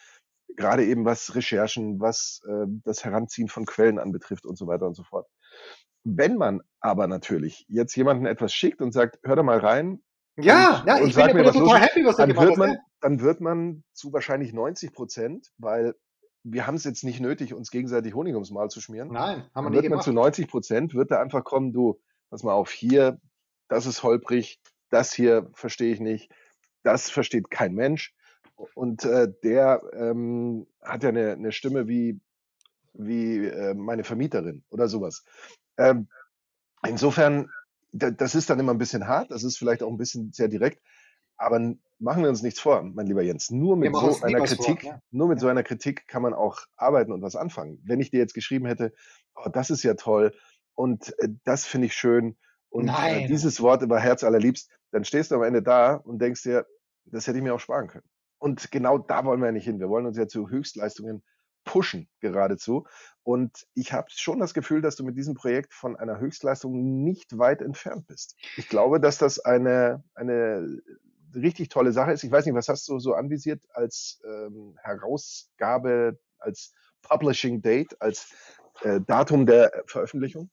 Gerade 0.57 0.85
eben 0.85 1.05
was 1.05 1.35
Recherchen, 1.35 2.01
was 2.01 2.41
äh, 2.47 2.67
das 2.85 3.05
Heranziehen 3.05 3.49
von 3.49 3.67
Quellen 3.67 3.99
anbetrifft 3.99 4.47
und 4.47 4.57
so 4.57 4.67
weiter 4.67 4.87
und 4.87 4.95
so 4.95 5.03
fort. 5.03 5.29
Wenn 6.05 6.37
man 6.37 6.61
aber 6.81 7.07
natürlich 7.07 7.65
jetzt 7.69 7.97
jemanden 7.97 8.27
etwas 8.27 8.53
schickt 8.53 8.81
und 8.81 8.93
sagt, 8.93 9.19
hör 9.25 9.37
da 9.37 9.43
mal 9.43 9.59
rein, 9.59 10.03
ja, 10.37 10.81
und, 10.81 10.87
ja, 10.87 10.99
ich 11.01 11.15
bin, 11.15 11.37
mir, 11.37 11.53
total 11.53 11.81
happy, 11.81 12.05
was 12.05 12.17
du 12.17 12.27
gemacht 12.27 12.49
hast. 12.51 12.57
Man, 12.57 12.79
dann 13.01 13.21
wird 13.21 13.41
man 13.41 13.85
zu 13.93 14.13
wahrscheinlich 14.13 14.53
90 14.53 14.93
Prozent, 14.93 15.53
weil 15.59 15.95
wir 16.43 16.67
haben 16.67 16.75
es 16.75 16.85
jetzt 16.85 17.05
nicht 17.05 17.21
nötig, 17.21 17.55
uns 17.55 17.71
gegenseitig 17.71 18.15
Honig 18.15 18.35
ums 18.35 18.51
Maul 18.51 18.69
zu 18.69 18.81
schmieren. 18.81 19.09
Nein, 19.13 19.45
haben 19.55 19.65
wir 19.65 19.71
nicht 19.71 19.83
wird 19.83 19.85
gemacht. 19.85 19.99
man 19.99 20.05
zu 20.05 20.13
90 20.13 20.49
Prozent, 20.49 20.95
wird 20.95 21.11
da 21.11 21.21
einfach 21.21 21.45
kommen, 21.45 21.73
du, 21.73 22.01
pass 22.31 22.43
mal 22.43 22.53
auf, 22.53 22.71
hier, 22.71 23.19
das 23.69 23.87
ist 23.87 24.03
holprig, 24.03 24.61
das 24.91 25.13
hier 25.13 25.51
verstehe 25.55 25.93
ich 25.93 26.01
nicht. 26.01 26.31
das 26.85 27.11
versteht 27.11 27.51
kein 27.51 27.75
Mensch. 27.75 28.15
Und 28.75 29.05
äh, 29.05 29.33
der 29.43 29.83
ähm, 29.95 30.67
hat 30.81 31.03
ja 31.03 31.09
eine, 31.09 31.33
eine 31.33 31.51
Stimme 31.51 31.89
wie, 31.89 32.21
wie 32.93 33.47
äh, 33.47 33.75
meine 33.75 34.05
Vermieterin 34.05 34.63
oder 34.71 34.87
sowas. 34.87 35.25
Ähm, 35.77 36.09
insofern, 36.87 37.51
das 37.95 38.35
ist 38.35 38.51
dann 38.51 38.59
immer 38.59 38.73
ein 38.73 38.79
bisschen 38.79 39.07
hart, 39.07 39.31
das 39.31 39.45
ist 39.45 39.57
vielleicht 39.57 39.83
auch 39.83 39.91
ein 39.91 39.99
bisschen 39.99 40.33
sehr 40.33 40.49
direkt, 40.49 40.83
aber 41.37 41.75
machen 41.99 42.23
wir 42.23 42.29
uns 42.29 42.43
nichts 42.43 42.61
vor, 42.61 42.83
mein 42.83 43.07
lieber 43.07 43.23
Jens. 43.23 43.51
Nur 43.51 43.77
mit 43.77 43.95
so 43.95 44.23
einer 44.23 44.45
Kritik, 44.45 44.83
vor, 44.83 44.91
ja. 44.91 45.01
nur 45.11 45.29
mit 45.29 45.39
ja. 45.39 45.43
so 45.43 45.49
einer 45.49 45.63
Kritik 45.63 46.07
kann 46.09 46.23
man 46.23 46.35
auch 46.35 46.59
arbeiten 46.77 47.13
und 47.13 47.23
was 47.23 47.37
anfangen. 47.37 47.81
Wenn 47.85 48.01
ich 48.01 48.11
dir 48.11 48.19
jetzt 48.19 48.35
geschrieben 48.35 48.67
hätte, 48.67 48.93
oh, 49.37 49.49
das 49.49 49.71
ist 49.71 49.83
ja 49.83 49.95
toll 49.95 50.35
und 50.75 51.17
äh, 51.21 51.29
das 51.45 51.65
finde 51.65 51.87
ich 51.87 51.95
schön 51.95 52.37
und 52.69 52.89
äh, 52.89 53.27
dieses 53.29 53.61
Wort 53.61 53.83
über 53.83 54.01
Herz 54.01 54.25
allerliebst, 54.25 54.71
dann 54.91 55.05
stehst 55.05 55.31
du 55.31 55.37
am 55.37 55.43
Ende 55.45 55.63
da 55.63 55.95
und 55.95 56.21
denkst 56.21 56.43
dir, 56.43 56.67
das 57.05 57.27
hätte 57.27 57.39
ich 57.39 57.45
mir 57.45 57.55
auch 57.55 57.61
sparen 57.61 57.89
können. 57.89 58.07
Und 58.39 58.71
genau 58.73 58.99
da 58.99 59.25
wollen 59.25 59.41
wir 59.41 59.47
ja 59.47 59.53
nicht 59.53 59.65
hin. 59.65 59.79
Wir 59.79 59.89
wollen 59.89 60.07
uns 60.07 60.19
ja 60.19 60.27
zu 60.27 60.51
Höchstleistungen 60.51 61.23
pushen 61.65 62.09
geradezu. 62.21 62.87
Und 63.23 63.67
ich 63.75 63.93
habe 63.93 64.09
schon 64.11 64.39
das 64.39 64.55
Gefühl, 64.55 64.83
dass 64.83 64.97
du 64.97 65.05
mit 65.05 65.17
diesem 65.17 65.35
Projekt 65.35 65.73
von 65.73 65.97
einer 65.97 66.19
Höchstleistung 66.19 67.03
nicht 67.03 67.39
weit 67.39 67.63
entfernt 67.63 68.07
bist. 68.07 68.37
Ich 68.57 68.69
glaube, 68.69 69.01
dass 69.01 69.19
das 69.19 69.39
eine, 69.41 70.05
eine 70.15 70.83
richtig 71.35 71.69
tolle 71.69 71.93
Sache 71.93 72.13
ist. 72.13 72.23
Ich 72.25 72.31
weiß 72.31 72.45
nicht, 72.45 72.55
was 72.55 72.69
hast 72.69 72.89
du 72.89 72.99
so 72.99 73.15
anvisiert 73.15 73.63
als 73.73 74.21
ähm, 74.25 74.77
Herausgabe, 74.83 76.19
als 76.39 76.73
Publishing 77.03 77.63
Date, 77.63 78.01
als 78.01 78.35
äh, 78.83 79.01
Datum 79.01 79.47
der 79.47 79.85
Veröffentlichung? 79.87 80.51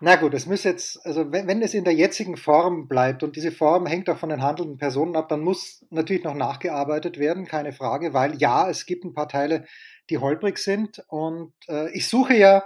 Na 0.00 0.14
gut, 0.14 0.32
es 0.34 0.46
muss 0.46 0.62
jetzt, 0.62 1.04
also 1.04 1.32
wenn, 1.32 1.48
wenn, 1.48 1.60
es 1.60 1.74
in 1.74 1.82
der 1.82 1.92
jetzigen 1.92 2.36
Form 2.36 2.86
bleibt 2.86 3.24
und 3.24 3.34
diese 3.34 3.50
Form 3.50 3.84
hängt 3.84 4.08
auch 4.08 4.18
von 4.18 4.28
den 4.28 4.42
handelnden 4.42 4.78
Personen 4.78 5.16
ab, 5.16 5.28
dann 5.28 5.40
muss 5.40 5.84
natürlich 5.90 6.22
noch 6.22 6.34
nachgearbeitet 6.34 7.18
werden, 7.18 7.46
keine 7.46 7.72
Frage, 7.72 8.14
weil 8.14 8.36
ja, 8.40 8.70
es 8.70 8.86
gibt 8.86 9.04
ein 9.04 9.12
paar 9.12 9.28
Teile, 9.28 9.64
die 10.08 10.18
holprig 10.18 10.58
sind 10.58 11.02
und 11.08 11.52
äh, 11.68 11.90
ich 11.90 12.06
suche 12.06 12.36
ja, 12.36 12.62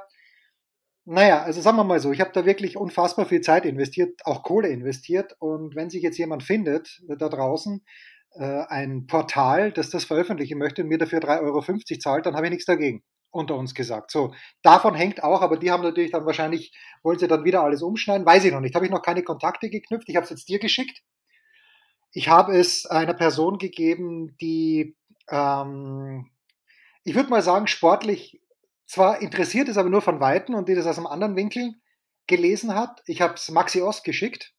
naja, 1.07 1.43
also 1.43 1.63
sagen 1.63 1.79
wir 1.79 1.85
mal 1.85 2.01
so, 2.01 2.13
ich 2.13 2.21
habe 2.21 2.33
da 2.35 2.45
wirklich 2.45 2.77
unfassbar 2.77 3.25
viel 3.25 3.41
Zeit 3.41 3.65
investiert, 3.65 4.21
auch 4.27 4.43
Kohle 4.43 4.69
investiert 4.69 5.35
und 5.39 5.75
wenn 5.75 5.89
sich 5.89 6.03
jetzt 6.03 6.19
jemand 6.19 6.43
findet 6.43 7.03
äh, 7.09 7.17
da 7.17 7.31
draußen, 7.31 7.83
äh, 8.35 8.65
ein 8.69 9.07
Portal, 9.07 9.73
das 9.73 9.89
das 9.89 10.05
veröffentlichen 10.05 10.59
möchte 10.59 10.83
und 10.83 10.89
mir 10.89 10.99
dafür 10.99 11.21
3,50 11.21 11.41
Euro 11.43 11.99
zahlt, 11.99 12.27
dann 12.27 12.37
habe 12.37 12.47
ich 12.47 12.53
nichts 12.53 12.67
dagegen 12.67 13.03
unter 13.33 13.57
uns 13.57 13.75
gesagt. 13.75 14.11
So, 14.11 14.35
davon 14.63 14.95
hängt 14.95 15.25
auch, 15.25 15.43
aber 15.43 15.57
die 15.57 15.71
haben 15.71 15.83
natürlich 15.83 16.13
dann 16.13 16.27
wahrscheinlich, 16.27 16.73
wollen 17.03 17.19
sie 17.19 17.27
dann 17.27 17.45
wieder 17.45 17.63
alles 17.63 17.83
umschneiden, 17.83 18.27
weiß 18.27 18.45
ich 18.45 18.53
noch 18.53 18.61
nicht. 18.61 18.75
Habe 18.75 18.85
ich 18.85 18.93
noch 18.93 19.03
keine 19.03 19.23
Kontakte 19.25 19.71
geknüpft. 19.71 20.09
Ich 20.09 20.17
habe 20.17 20.25
es 20.25 20.31
jetzt 20.31 20.49
dir 20.49 20.59
geschickt. 20.59 21.03
Ich 22.13 22.29
habe 22.29 22.57
es 22.57 22.87
einer 22.87 23.15
Person 23.15 23.59
gegeben, 23.59 24.37
die, 24.41 24.97
ähm, 25.29 26.31
ich 27.05 27.15
würde 27.15 27.31
mal 27.31 27.43
sagen, 27.43 27.67
sportlich 27.67 28.41
zwar 28.87 29.23
interessiert 29.23 29.69
ist, 29.69 29.79
aber 29.79 29.89
nur 29.89 30.03
von 30.03 30.21
Weitem 30.21 30.55
und 30.55 30.69
die 30.69 30.75
das 30.75 30.87
aus 30.87 30.99
einem 30.99 31.07
anderen 31.07 31.35
Winkel 31.35 31.75
gelesen 32.27 32.75
hat. 32.75 33.03
Ich 33.07 33.23
habe 33.23 33.35
es 33.35 33.51
Maxi 33.51 33.81
Ost 33.81 34.05
geschickt. 34.05 34.53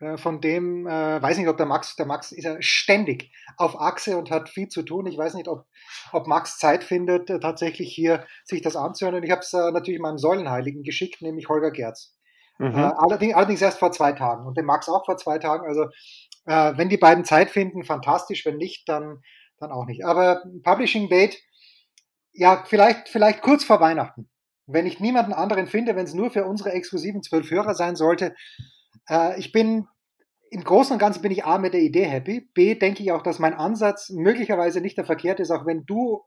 Äh, 0.00 0.16
von 0.16 0.40
dem 0.40 0.86
äh, 0.86 1.22
weiß 1.22 1.38
nicht, 1.38 1.48
ob 1.48 1.56
der 1.56 1.66
Max, 1.66 1.94
der 1.96 2.06
Max 2.06 2.32
ist 2.32 2.44
ja 2.44 2.56
ständig 2.60 3.32
auf 3.56 3.78
Achse 3.78 4.16
und 4.16 4.30
hat 4.30 4.48
viel 4.48 4.68
zu 4.68 4.82
tun. 4.82 5.06
Ich 5.06 5.16
weiß 5.16 5.34
nicht, 5.34 5.48
ob, 5.48 5.66
ob 6.12 6.26
Max 6.26 6.58
Zeit 6.58 6.82
findet, 6.82 7.30
äh, 7.30 7.38
tatsächlich 7.38 7.92
hier 7.92 8.26
sich 8.44 8.62
das 8.62 8.76
anzuhören. 8.76 9.16
Und 9.16 9.22
ich 9.22 9.30
habe 9.30 9.42
es 9.42 9.52
äh, 9.52 9.70
natürlich 9.70 10.00
meinem 10.00 10.18
Säulenheiligen 10.18 10.82
geschickt, 10.82 11.22
nämlich 11.22 11.48
Holger 11.48 11.70
Gerz. 11.70 12.16
Mhm. 12.58 12.74
Äh, 12.74 12.92
allerdings, 12.96 13.34
allerdings 13.34 13.62
erst 13.62 13.78
vor 13.78 13.92
zwei 13.92 14.12
Tagen 14.12 14.46
und 14.46 14.56
dem 14.56 14.66
Max 14.66 14.88
auch 14.88 15.04
vor 15.04 15.18
zwei 15.18 15.38
Tagen. 15.38 15.66
Also 15.66 15.84
äh, 16.46 16.76
wenn 16.76 16.88
die 16.88 16.96
beiden 16.96 17.24
Zeit 17.24 17.50
finden, 17.50 17.84
fantastisch. 17.84 18.44
Wenn 18.46 18.56
nicht, 18.56 18.88
dann, 18.88 19.20
dann 19.58 19.70
auch 19.70 19.86
nicht. 19.86 20.04
Aber 20.04 20.42
Publishing 20.62 21.08
Date, 21.08 21.38
ja, 22.32 22.64
vielleicht, 22.66 23.08
vielleicht 23.08 23.42
kurz 23.42 23.64
vor 23.64 23.80
Weihnachten. 23.80 24.30
Wenn 24.66 24.86
ich 24.86 25.00
niemanden 25.00 25.32
anderen 25.32 25.66
finde, 25.66 25.96
wenn 25.96 26.04
es 26.04 26.14
nur 26.14 26.30
für 26.30 26.44
unsere 26.44 26.70
exklusiven 26.72 27.22
zwölf 27.22 27.50
Hörer 27.50 27.74
sein 27.74 27.96
sollte, 27.96 28.34
äh, 29.10 29.38
ich 29.38 29.52
bin 29.52 29.86
im 30.50 30.64
Großen 30.64 30.92
und 30.92 30.98
Ganzen 30.98 31.22
bin 31.22 31.32
ich 31.32 31.44
A 31.44 31.58
mit 31.58 31.74
der 31.74 31.80
Idee 31.80 32.04
happy. 32.04 32.40
B 32.54 32.74
denke 32.74 33.02
ich 33.02 33.12
auch, 33.12 33.22
dass 33.22 33.38
mein 33.38 33.54
Ansatz 33.54 34.10
möglicherweise 34.10 34.80
nicht 34.80 34.96
der 34.96 35.04
verkehrt 35.04 35.40
ist, 35.40 35.50
auch 35.50 35.66
wenn 35.66 35.84
du 35.86 36.22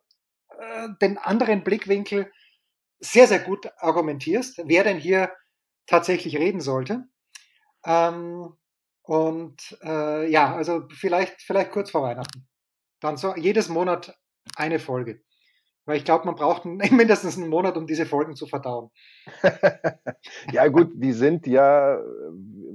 äh, 0.60 0.90
den 1.02 1.18
anderen 1.18 1.63
Blickwinkel 1.63 2.32
sehr, 3.00 3.28
sehr 3.28 3.40
gut 3.40 3.70
argumentierst, 3.78 4.62
wer 4.66 4.84
denn 4.84 4.98
hier 4.98 5.32
tatsächlich 5.88 6.38
reden 6.38 6.62
sollte. 6.62 7.04
Ähm, 7.86 8.56
und 9.02 9.78
äh, 9.84 10.32
ja, 10.32 10.56
also 10.56 10.88
vielleicht, 10.90 11.42
vielleicht 11.42 11.72
kurz 11.72 11.92
vor 11.92 12.04
Weihnachten. 12.04 12.48
Dann 13.02 13.18
so 13.18 13.36
jedes 13.36 13.68
Monat 13.68 14.18
eine 14.56 14.80
Folge. 14.80 15.22
Weil 15.86 15.98
ich 15.98 16.06
glaube, 16.06 16.25
man 16.25 16.36
braucht 16.36 16.63
mindestens 16.92 17.38
einen 17.38 17.50
Monat, 17.50 17.75
um 17.75 17.88
diese 17.88 18.06
Folgen 18.06 18.36
zu 18.36 18.48
verdauen. 18.48 18.90
ja, 20.52 20.68
gut, 20.68 20.92
die 20.96 21.12
sind 21.12 21.46
ja, 21.46 22.00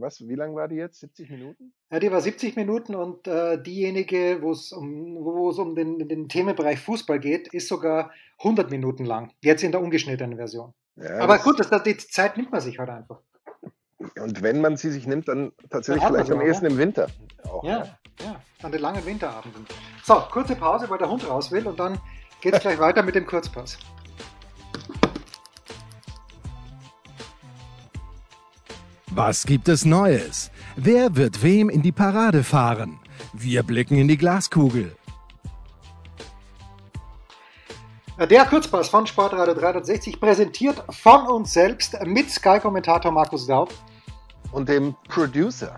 was, 0.01 0.27
wie 0.27 0.35
lang 0.35 0.55
war 0.55 0.69
die 0.69 0.77
jetzt? 0.77 1.01
70 1.01 1.31
Minuten? 1.31 1.73
Ja, 1.91 1.99
die 1.99 2.11
war 2.11 2.21
70 2.21 2.57
Minuten 2.57 2.95
und 2.95 3.27
äh, 3.27 3.63
diejenige, 3.63 4.39
wo 4.41 4.53
es 4.53 4.73
um, 4.73 5.49
es 5.51 5.59
um 5.59 5.75
den, 5.75 6.09
den 6.09 6.29
Themenbereich 6.29 6.81
Fußball 6.81 7.19
geht, 7.19 7.49
ist 7.49 7.69
sogar 7.69 8.11
100 8.39 8.71
Minuten 8.71 9.05
lang. 9.05 9.33
Jetzt 9.43 9.63
in 9.63 9.73
der 9.73 9.81
ungeschnittenen 9.81 10.37
Version. 10.37 10.75
Ja, 10.97 11.19
Aber 11.19 11.39
gut, 11.39 11.61
das, 11.61 11.83
die 11.83 11.97
Zeit 11.97 12.37
nimmt 12.37 12.51
man 12.51 12.61
sich 12.61 12.79
halt 12.79 12.91
einfach. 12.91 13.21
Und 14.21 14.43
wenn 14.43 14.61
man 14.61 14.77
sie 14.77 14.91
sich 14.91 15.07
nimmt, 15.07 15.29
dann 15.29 15.53
tatsächlich 15.71 16.05
dann 16.05 16.15
vielleicht 16.15 16.31
am 16.31 16.41
ehesten 16.41 16.67
im 16.67 16.79
Winter. 16.79 17.09
Auch, 17.45 17.65
ja, 17.65 17.79
ja, 17.79 17.99
ja, 18.25 18.41
an 18.63 18.73
den 18.73 18.81
langen 18.81 19.05
Winterabenden. 19.05 19.67
So, 20.05 20.15
kurze 20.31 20.55
Pause, 20.55 20.89
weil 20.89 20.99
der 20.99 21.11
Hund 21.11 21.29
raus 21.29 21.51
will 21.51 21.67
und 21.67 21.79
dann 21.81 22.01
geht's 22.41 22.61
gleich 22.61 22.79
weiter 22.79 23.03
mit 23.03 23.15
dem 23.15 23.27
Kurzpass. 23.27 23.79
Was 29.11 29.47
gibt 29.47 29.71
es 29.71 29.87
Neues? 29.87 30.51
Wer 30.77 31.17
wird 31.17 31.43
wem 31.43 31.71
in 31.71 31.81
die 31.81 31.93
Parade 31.93 32.45
fahren? 32.45 33.01
Wir 33.33 33.63
blicken 33.63 33.97
in 33.97 34.07
die 34.07 34.19
Glaskugel. 34.19 34.95
Der 38.19 38.45
Kurzpass 38.45 38.91
von 38.91 39.07
Sportradio 39.07 39.55
360 39.55 40.21
präsentiert 40.21 40.85
von 40.91 41.27
uns 41.27 41.55
selbst 41.55 41.97
mit 42.05 42.31
Sky-Kommentator 42.31 43.11
Markus 43.11 43.47
Daub. 43.47 43.73
Und 44.53 44.69
dem 44.69 44.95
Producer 45.09 45.77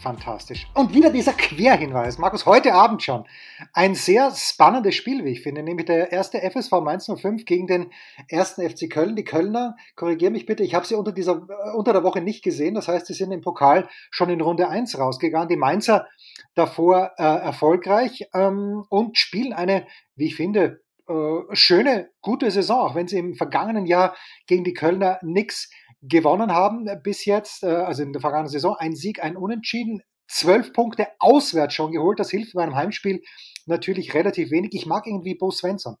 Fantastisch. 0.00 0.68
Und 0.74 0.94
wieder 0.94 1.10
dieser 1.10 1.32
Querhinweis. 1.32 2.18
Markus, 2.18 2.46
heute 2.46 2.72
Abend 2.72 3.02
schon. 3.02 3.24
Ein 3.72 3.96
sehr 3.96 4.30
spannendes 4.30 4.94
Spiel, 4.94 5.24
wie 5.24 5.30
ich 5.30 5.42
finde, 5.42 5.64
nämlich 5.64 5.86
der 5.86 6.12
erste 6.12 6.38
FSV 6.40 6.70
Mainz 6.82 7.10
05 7.12 7.44
gegen 7.44 7.66
den 7.66 7.90
ersten 8.28 8.68
FC 8.68 8.88
Köln. 8.88 9.16
Die 9.16 9.24
Kölner, 9.24 9.76
korrigiere 9.96 10.30
mich 10.30 10.46
bitte, 10.46 10.62
ich 10.62 10.74
habe 10.74 10.86
sie 10.86 10.94
unter, 10.94 11.10
dieser, 11.10 11.48
äh, 11.48 11.76
unter 11.76 11.92
der 11.92 12.04
Woche 12.04 12.20
nicht 12.20 12.44
gesehen. 12.44 12.74
Das 12.74 12.86
heißt, 12.86 13.06
sie 13.06 13.14
sind 13.14 13.32
im 13.32 13.40
Pokal 13.40 13.88
schon 14.10 14.30
in 14.30 14.40
Runde 14.40 14.68
1 14.68 14.96
rausgegangen. 14.98 15.48
Die 15.48 15.56
Mainzer 15.56 16.06
davor 16.54 17.12
äh, 17.18 17.24
erfolgreich 17.24 18.28
ähm, 18.34 18.84
und 18.88 19.18
spielen 19.18 19.52
eine, 19.52 19.84
wie 20.14 20.26
ich 20.26 20.36
finde, 20.36 20.80
äh, 21.08 21.56
schöne, 21.56 22.10
gute 22.20 22.50
Saison, 22.52 22.80
auch 22.80 22.94
wenn 22.94 23.08
sie 23.08 23.18
im 23.18 23.34
vergangenen 23.34 23.86
Jahr 23.86 24.14
gegen 24.46 24.62
die 24.62 24.74
Kölner 24.74 25.18
nichts 25.22 25.70
gewonnen 26.02 26.52
haben 26.52 26.88
bis 27.02 27.24
jetzt, 27.24 27.62
äh, 27.62 27.68
also 27.68 28.02
in 28.02 28.12
der 28.12 28.20
vergangenen 28.20 28.50
Saison, 28.50 28.76
ein 28.76 28.94
Sieg, 28.94 29.22
ein 29.22 29.36
Unentschieden, 29.36 30.02
zwölf 30.28 30.72
Punkte 30.72 31.08
auswärts 31.18 31.74
schon 31.74 31.92
geholt. 31.92 32.20
Das 32.20 32.30
hilft 32.30 32.54
bei 32.54 32.62
einem 32.62 32.76
Heimspiel 32.76 33.22
natürlich 33.66 34.14
relativ 34.14 34.50
wenig. 34.50 34.74
Ich 34.74 34.86
mag 34.86 35.06
irgendwie 35.06 35.34
Bo 35.34 35.50
Svensson. 35.50 35.96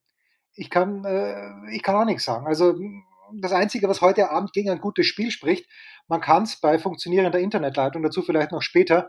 Ich 0.54 0.70
kann, 0.70 1.04
äh, 1.04 1.50
ich 1.72 1.82
kann 1.82 1.96
auch 1.96 2.04
nichts 2.04 2.24
sagen. 2.24 2.46
Also 2.46 2.74
das 3.40 3.52
Einzige, 3.52 3.88
was 3.88 4.00
heute 4.00 4.30
Abend 4.30 4.52
gegen 4.52 4.70
ein 4.70 4.80
gutes 4.80 5.06
Spiel 5.06 5.30
spricht, 5.30 5.66
man 6.08 6.20
kann 6.20 6.44
es 6.44 6.60
bei 6.60 6.78
funktionierender 6.78 7.38
Internetleitung, 7.38 8.02
dazu 8.02 8.22
vielleicht 8.22 8.52
noch 8.52 8.62
später, 8.62 9.08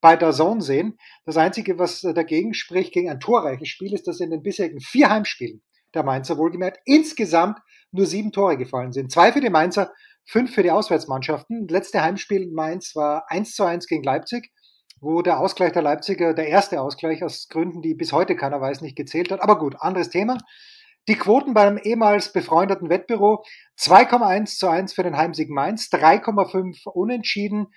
bei 0.00 0.14
der 0.14 0.32
Zone 0.32 0.60
sehen. 0.60 0.98
Das 1.24 1.36
Einzige, 1.36 1.78
was 1.78 2.02
dagegen 2.02 2.54
spricht, 2.54 2.92
gegen 2.92 3.10
ein 3.10 3.18
torreiches 3.18 3.68
Spiel, 3.68 3.92
ist, 3.92 4.06
dass 4.06 4.20
in 4.20 4.30
den 4.30 4.42
bisherigen 4.42 4.80
vier 4.80 5.10
Heimspielen 5.10 5.62
der 5.94 6.04
Mainzer 6.04 6.36
wohlgemerkt 6.36 6.80
insgesamt 6.84 7.58
nur 7.90 8.06
sieben 8.06 8.30
Tore 8.30 8.56
gefallen 8.56 8.92
sind. 8.92 9.10
Zwei 9.10 9.32
für 9.32 9.40
die 9.40 9.50
Mainzer, 9.50 9.92
fünf 10.26 10.54
für 10.54 10.62
die 10.62 10.70
Auswärtsmannschaften. 10.70 11.68
Letzte 11.68 12.02
Heimspiel 12.02 12.42
in 12.42 12.52
Mainz 12.52 12.94
war 12.94 13.24
1 13.28 13.54
zu 13.54 13.64
1 13.64 13.86
gegen 13.86 14.02
Leipzig, 14.02 14.50
wo 15.00 15.22
der 15.22 15.40
Ausgleich 15.40 15.72
der 15.72 15.82
Leipziger, 15.82 16.34
der 16.34 16.48
erste 16.48 16.80
Ausgleich 16.80 17.22
aus 17.22 17.48
Gründen, 17.48 17.82
die 17.82 17.94
bis 17.94 18.12
heute 18.12 18.36
keiner 18.36 18.60
weiß, 18.60 18.80
nicht 18.80 18.96
gezählt 18.96 19.30
hat. 19.30 19.40
Aber 19.40 19.58
gut, 19.58 19.76
anderes 19.78 20.10
Thema. 20.10 20.38
Die 21.08 21.14
Quoten 21.14 21.54
beim 21.54 21.78
ehemals 21.78 22.32
befreundeten 22.32 22.90
Wettbüro 22.90 23.44
2,1 23.78 24.58
zu 24.58 24.68
1 24.68 24.92
für 24.92 25.04
den 25.04 25.16
Heimsieg 25.16 25.48
Mainz, 25.50 25.88
3,5 25.92 26.88
unentschieden, 26.88 27.68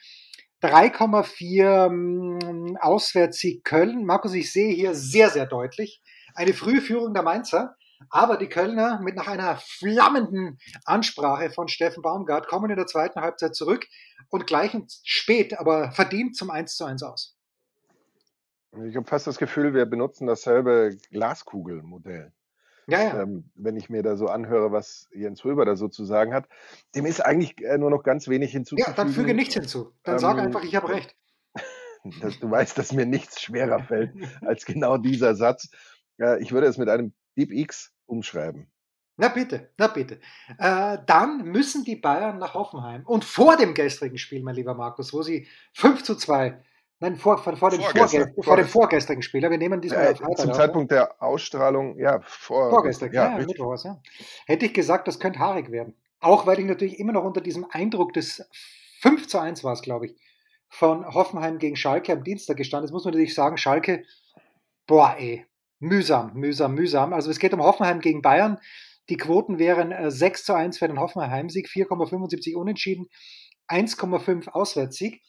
3,4 0.63 1.85
hm, 1.85 2.77
Auswärtssieg 2.81 3.63
Köln. 3.63 4.05
Markus, 4.05 4.33
ich 4.33 4.51
sehe 4.51 4.73
hier 4.73 4.95
sehr, 4.95 5.29
sehr 5.29 5.45
deutlich 5.45 6.01
eine 6.33 6.53
frühe 6.53 6.81
Führung 6.81 7.13
der 7.13 7.23
Mainzer. 7.23 7.75
Aber 8.09 8.37
die 8.37 8.47
Kölner 8.47 8.99
mit 9.01 9.15
nach 9.15 9.27
einer 9.27 9.57
flammenden 9.57 10.57
Ansprache 10.85 11.49
von 11.49 11.67
Steffen 11.67 12.01
Baumgart 12.01 12.47
kommen 12.47 12.69
in 12.69 12.77
der 12.77 12.87
zweiten 12.87 13.19
Halbzeit 13.19 13.55
zurück 13.55 13.87
und 14.29 14.47
gleichen 14.47 14.87
spät, 15.03 15.59
aber 15.59 15.91
verdient 15.91 16.35
zum 16.35 16.49
1 16.49 16.75
zu 16.75 16.85
1 16.85 17.03
aus. 17.03 17.35
Ich 18.85 18.95
habe 18.95 19.07
fast 19.07 19.27
das 19.27 19.37
Gefühl, 19.37 19.73
wir 19.73 19.85
benutzen 19.85 20.27
dasselbe 20.27 20.95
Glaskugelmodell. 21.11 22.31
Ja, 22.87 23.03
ja. 23.03 23.21
Ähm, 23.21 23.51
wenn 23.55 23.75
ich 23.75 23.89
mir 23.89 24.01
da 24.01 24.15
so 24.15 24.27
anhöre, 24.27 24.71
was 24.71 25.07
Jens 25.13 25.45
Röber 25.45 25.65
da 25.65 25.75
so 25.75 25.87
zu 25.87 26.05
sagen 26.05 26.33
hat. 26.33 26.47
Dem 26.95 27.05
ist 27.05 27.23
eigentlich 27.23 27.61
äh, 27.63 27.77
nur 27.77 27.91
noch 27.91 28.03
ganz 28.03 28.27
wenig 28.27 28.51
hinzuzufügen. 28.51 28.91
Ja, 28.91 28.95
dann 28.95 29.13
füge 29.13 29.33
nichts 29.33 29.53
hinzu. 29.53 29.93
Dann 30.03 30.15
ähm, 30.15 30.19
sag 30.19 30.37
einfach, 30.39 30.63
ich 30.63 30.75
habe 30.75 30.89
recht. 30.89 31.15
Dass 32.21 32.39
du 32.39 32.49
weißt, 32.49 32.77
dass 32.77 32.93
mir 32.93 33.05
nichts 33.05 33.41
schwerer 33.41 33.83
fällt 33.83 34.13
als 34.41 34.65
genau 34.65 34.97
dieser 34.97 35.35
Satz. 35.35 35.69
Äh, 36.17 36.41
ich 36.41 36.53
würde 36.53 36.67
es 36.67 36.77
mit 36.77 36.87
einem 36.87 37.13
Deep 37.39 37.51
X 37.51 37.93
umschreiben. 38.05 38.69
Na 39.15 39.29
bitte, 39.29 39.69
na 39.77 39.87
bitte. 39.87 40.19
Äh, 40.57 40.97
dann 41.05 41.43
müssen 41.43 41.83
die 41.83 41.95
Bayern 41.95 42.37
nach 42.37 42.53
Hoffenheim. 42.53 43.05
Und 43.05 43.25
vor 43.25 43.57
dem 43.57 43.73
gestrigen 43.73 44.17
Spiel, 44.17 44.43
mein 44.43 44.55
lieber 44.55 44.75
Markus, 44.75 45.13
wo 45.13 45.21
sie 45.21 45.47
5 45.73 46.03
zu 46.03 46.15
2 46.15 46.61
Nein, 47.01 47.15
vor, 47.15 47.37
vor, 47.37 47.55
vor, 47.55 47.69
dem, 47.69 47.79
Vorgestern, 47.79 48.33
vor 48.41 48.57
dem 48.57 48.67
vorgestrigen 48.67 49.21
Spieler. 49.21 49.49
Wir 49.49 49.57
nehmen 49.57 49.79
diesmal 49.79 50.07
äh, 50.07 50.15
Freitag 50.15 50.37
Zum 50.37 50.53
Zeitpunkt 50.53 50.91
der 50.91 51.21
Ausstrahlung, 51.23 51.97
ja, 51.97 52.19
vor, 52.25 52.71
vorgestern. 52.71 53.13
Ja, 53.13 53.37
ja, 53.39 53.45
Mittwochs, 53.45 53.85
ja. 53.85 54.01
Hätte 54.45 54.65
ich 54.65 54.73
gesagt, 54.73 55.07
das 55.07 55.17
könnte 55.17 55.39
haarig 55.39 55.71
werden. 55.71 55.95
Auch 56.19 56.45
weil 56.45 56.59
ich 56.59 56.65
natürlich 56.65 56.99
immer 56.99 57.13
noch 57.13 57.23
unter 57.23 57.39
diesem 57.39 57.65
Eindruck 57.71 58.11
des 58.11 58.45
5 58.99 59.27
zu 59.27 59.39
1 59.39 59.63
war 59.63 59.71
es, 59.71 59.81
glaube 59.81 60.07
ich, 60.07 60.15
von 60.67 61.05
Hoffenheim 61.05 61.57
gegen 61.57 61.77
Schalke 61.77 62.11
am 62.11 62.25
Dienstag 62.25 62.57
gestanden. 62.57 62.87
Das 62.87 62.91
muss 62.91 63.05
man 63.05 63.13
natürlich 63.13 63.33
sagen, 63.33 63.57
Schalke, 63.57 64.03
boah, 64.85 65.15
ey, 65.17 65.45
mühsam, 65.79 66.33
mühsam, 66.33 66.73
mühsam. 66.73 67.13
Also 67.13 67.31
es 67.31 67.39
geht 67.39 67.53
um 67.53 67.63
Hoffenheim 67.63 67.99
gegen 67.99 68.21
Bayern. 68.21 68.59
Die 69.09 69.17
Quoten 69.17 69.57
wären 69.57 70.11
6 70.11 70.41
äh, 70.41 70.43
zu 70.43 70.53
1 70.53 70.77
für 70.77 70.87
den 70.87 70.99
Hoffenheim 70.99 71.31
Heimsieg, 71.31 71.67
4,75 71.67 72.55
Unentschieden, 72.55 73.07
1,5 73.67 74.49
Auswärtssieg. 74.49 75.21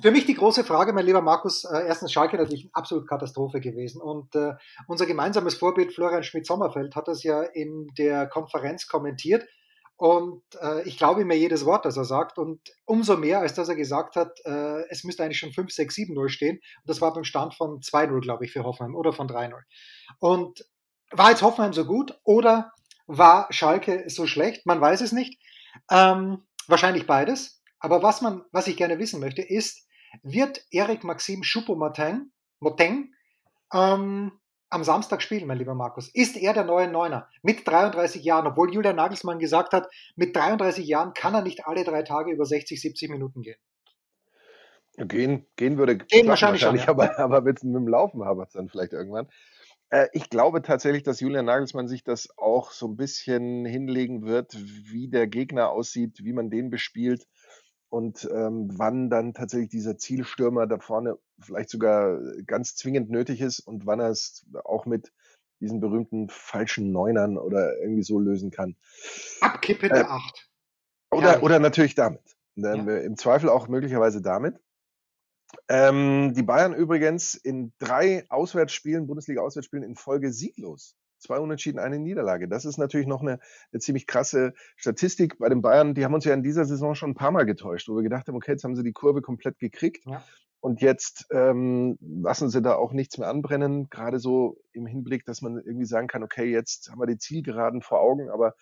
Für 0.00 0.10
mich 0.10 0.24
die 0.24 0.34
große 0.34 0.64
Frage, 0.64 0.92
mein 0.92 1.04
lieber 1.04 1.20
Markus, 1.20 1.64
äh, 1.64 1.86
erstens 1.86 2.12
Schalke 2.12 2.36
natürlich 2.36 2.64
eine 2.64 2.74
absolute 2.74 3.06
Katastrophe 3.06 3.60
gewesen. 3.60 4.00
Und 4.00 4.34
äh, 4.34 4.54
unser 4.88 5.06
gemeinsames 5.06 5.54
Vorbild 5.54 5.92
Florian 5.92 6.22
Schmidt-Sommerfeld 6.22 6.96
hat 6.96 7.08
das 7.08 7.22
ja 7.22 7.42
in 7.42 7.88
der 7.98 8.26
Konferenz 8.26 8.88
kommentiert. 8.88 9.46
Und 10.02 10.42
äh, 10.60 10.82
ich 10.82 10.98
glaube 10.98 11.24
mir 11.24 11.38
jedes 11.38 11.64
Wort, 11.64 11.84
das 11.84 11.96
er 11.96 12.04
sagt. 12.04 12.36
Und 12.36 12.60
umso 12.86 13.16
mehr, 13.16 13.38
als 13.38 13.54
dass 13.54 13.68
er 13.68 13.76
gesagt 13.76 14.16
hat, 14.16 14.36
äh, 14.44 14.82
es 14.88 15.04
müsste 15.04 15.22
eigentlich 15.22 15.38
schon 15.38 15.52
5, 15.52 15.70
6, 15.70 15.94
7, 15.94 16.14
0 16.14 16.28
stehen. 16.28 16.56
Und 16.56 16.86
das 16.86 17.00
war 17.00 17.14
beim 17.14 17.22
Stand 17.22 17.54
von 17.54 17.78
2-0, 17.78 18.20
glaube 18.20 18.44
ich, 18.44 18.50
für 18.50 18.64
Hoffenheim 18.64 18.96
oder 18.96 19.12
von 19.12 19.28
3-0. 19.28 19.54
Und 20.18 20.66
war 21.12 21.30
jetzt 21.30 21.42
Hoffenheim 21.42 21.72
so 21.72 21.84
gut 21.84 22.18
oder 22.24 22.72
war 23.06 23.46
Schalke 23.50 24.02
so 24.08 24.26
schlecht? 24.26 24.66
Man 24.66 24.80
weiß 24.80 25.02
es 25.02 25.12
nicht. 25.12 25.40
Ähm, 25.88 26.48
wahrscheinlich 26.66 27.06
beides. 27.06 27.62
Aber 27.78 28.02
was 28.02 28.22
man, 28.22 28.42
was 28.50 28.66
ich 28.66 28.76
gerne 28.76 28.98
wissen 28.98 29.20
möchte, 29.20 29.42
ist, 29.42 29.86
wird 30.24 30.66
Erik 30.72 31.04
Maxim 31.04 31.42
Choupo-Moting 31.42 33.12
ähm, 33.72 34.32
am 34.72 34.84
Samstag 34.84 35.22
spielen, 35.22 35.46
mein 35.46 35.58
lieber 35.58 35.74
Markus? 35.74 36.08
Ist 36.08 36.36
er 36.36 36.54
der 36.54 36.64
neue 36.64 36.88
Neuner 36.88 37.28
mit 37.42 37.66
33 37.68 38.24
Jahren, 38.24 38.46
obwohl 38.46 38.72
Julian 38.72 38.96
Nagelsmann 38.96 39.38
gesagt 39.38 39.72
hat, 39.72 39.88
mit 40.16 40.34
33 40.34 40.86
Jahren 40.86 41.12
kann 41.14 41.34
er 41.34 41.42
nicht 41.42 41.66
alle 41.66 41.84
drei 41.84 42.02
Tage 42.02 42.32
über 42.32 42.46
60, 42.46 42.80
70 42.80 43.10
Minuten 43.10 43.42
gehen? 43.42 43.58
Gehen, 44.96 45.46
gehen 45.56 45.78
würde 45.78 45.96
gehen 45.96 46.28
wahrscheinlich, 46.28 46.62
wahrscheinlich 46.62 46.84
schon, 46.84 46.98
ja. 46.98 47.06
aber, 47.06 47.18
aber 47.18 47.40
mit, 47.40 47.62
mit 47.64 47.74
dem 47.74 47.88
Laufen 47.88 48.24
haben 48.24 48.38
wir 48.38 48.44
es 48.44 48.52
dann 48.52 48.68
vielleicht 48.68 48.92
irgendwann. 48.92 49.28
Äh, 49.88 50.08
ich 50.12 50.30
glaube 50.30 50.62
tatsächlich, 50.62 51.02
dass 51.02 51.20
Julian 51.20 51.46
Nagelsmann 51.46 51.88
sich 51.88 52.02
das 52.02 52.28
auch 52.36 52.72
so 52.72 52.88
ein 52.88 52.96
bisschen 52.96 53.64
hinlegen 53.64 54.24
wird, 54.24 54.54
wie 54.54 55.08
der 55.08 55.26
Gegner 55.26 55.70
aussieht, 55.70 56.24
wie 56.24 56.32
man 56.32 56.50
den 56.50 56.70
bespielt 56.70 57.26
und 57.92 58.26
ähm, 58.32 58.70
wann 58.72 59.10
dann 59.10 59.34
tatsächlich 59.34 59.68
dieser 59.68 59.98
Zielstürmer 59.98 60.66
da 60.66 60.78
vorne 60.78 61.18
vielleicht 61.38 61.68
sogar 61.68 62.18
ganz 62.46 62.74
zwingend 62.74 63.10
nötig 63.10 63.42
ist 63.42 63.60
und 63.60 63.84
wann 63.84 64.00
er 64.00 64.08
es 64.08 64.46
auch 64.64 64.86
mit 64.86 65.12
diesen 65.60 65.78
berühmten 65.80 66.30
falschen 66.30 66.90
Neunern 66.90 67.36
oder 67.36 67.78
irgendwie 67.78 68.02
so 68.02 68.18
lösen 68.18 68.50
kann. 68.50 68.76
Abkippende 69.42 70.00
äh, 70.00 70.04
Acht. 70.04 70.48
Oder, 71.10 71.34
ja. 71.34 71.40
oder 71.42 71.58
natürlich 71.58 71.94
damit. 71.94 72.22
Ja. 72.54 72.72
Im 72.72 73.18
Zweifel 73.18 73.50
auch 73.50 73.68
möglicherweise 73.68 74.22
damit. 74.22 74.58
Ähm, 75.68 76.32
die 76.34 76.42
Bayern 76.42 76.74
übrigens 76.74 77.34
in 77.34 77.74
drei 77.78 78.24
Auswärtsspielen, 78.30 79.06
Bundesliga-Auswärtsspielen 79.06 79.84
in 79.84 79.96
Folge 79.96 80.32
sieglos 80.32 80.96
zwei 81.22 81.38
Unentschieden, 81.38 81.78
eine 81.78 81.98
Niederlage. 81.98 82.48
Das 82.48 82.64
ist 82.64 82.78
natürlich 82.78 83.06
noch 83.06 83.22
eine, 83.22 83.38
eine, 83.72 83.80
ziemlich 83.80 84.06
krasse 84.06 84.52
Statistik 84.76 85.38
bei 85.38 85.48
den 85.48 85.62
Bayern. 85.62 85.94
Die 85.94 86.04
haben 86.04 86.14
uns 86.14 86.24
ja 86.24 86.34
in 86.34 86.42
dieser 86.42 86.64
Saison 86.64 86.94
schon 86.94 87.10
ein 87.10 87.14
paar 87.14 87.30
Mal 87.30 87.46
getäuscht, 87.46 87.88
wo 87.88 87.96
wir 87.96 88.02
gedacht 88.02 88.28
haben, 88.28 88.36
okay, 88.36 88.52
jetzt 88.52 88.64
haben 88.64 88.76
sie 88.76 88.82
die 88.82 88.92
Kurve 88.92 89.22
komplett 89.22 89.58
gekriegt. 89.58 90.04
Ja. 90.06 90.22
Und 90.60 90.80
jetzt 90.80 91.26
ähm, 91.32 91.98
lassen 92.00 92.48
sie 92.48 92.62
da 92.62 92.76
auch 92.76 92.92
nichts 92.92 93.18
mehr 93.18 93.28
anbrennen, 93.28 93.88
gerade 93.90 94.20
so 94.20 94.58
im 94.72 94.86
Hinblick, 94.86 95.24
dass 95.24 95.42
man 95.42 95.58
irgendwie 95.58 95.86
sagen 95.86 96.06
kann, 96.06 96.22
okay, 96.22 96.44
jetzt 96.44 96.88
haben 96.90 97.00
wir 97.00 97.06
die 97.06 97.18
Zielgeraden 97.18 97.82
vor 97.82 98.00
Augen, 98.00 98.30
aber 98.30 98.54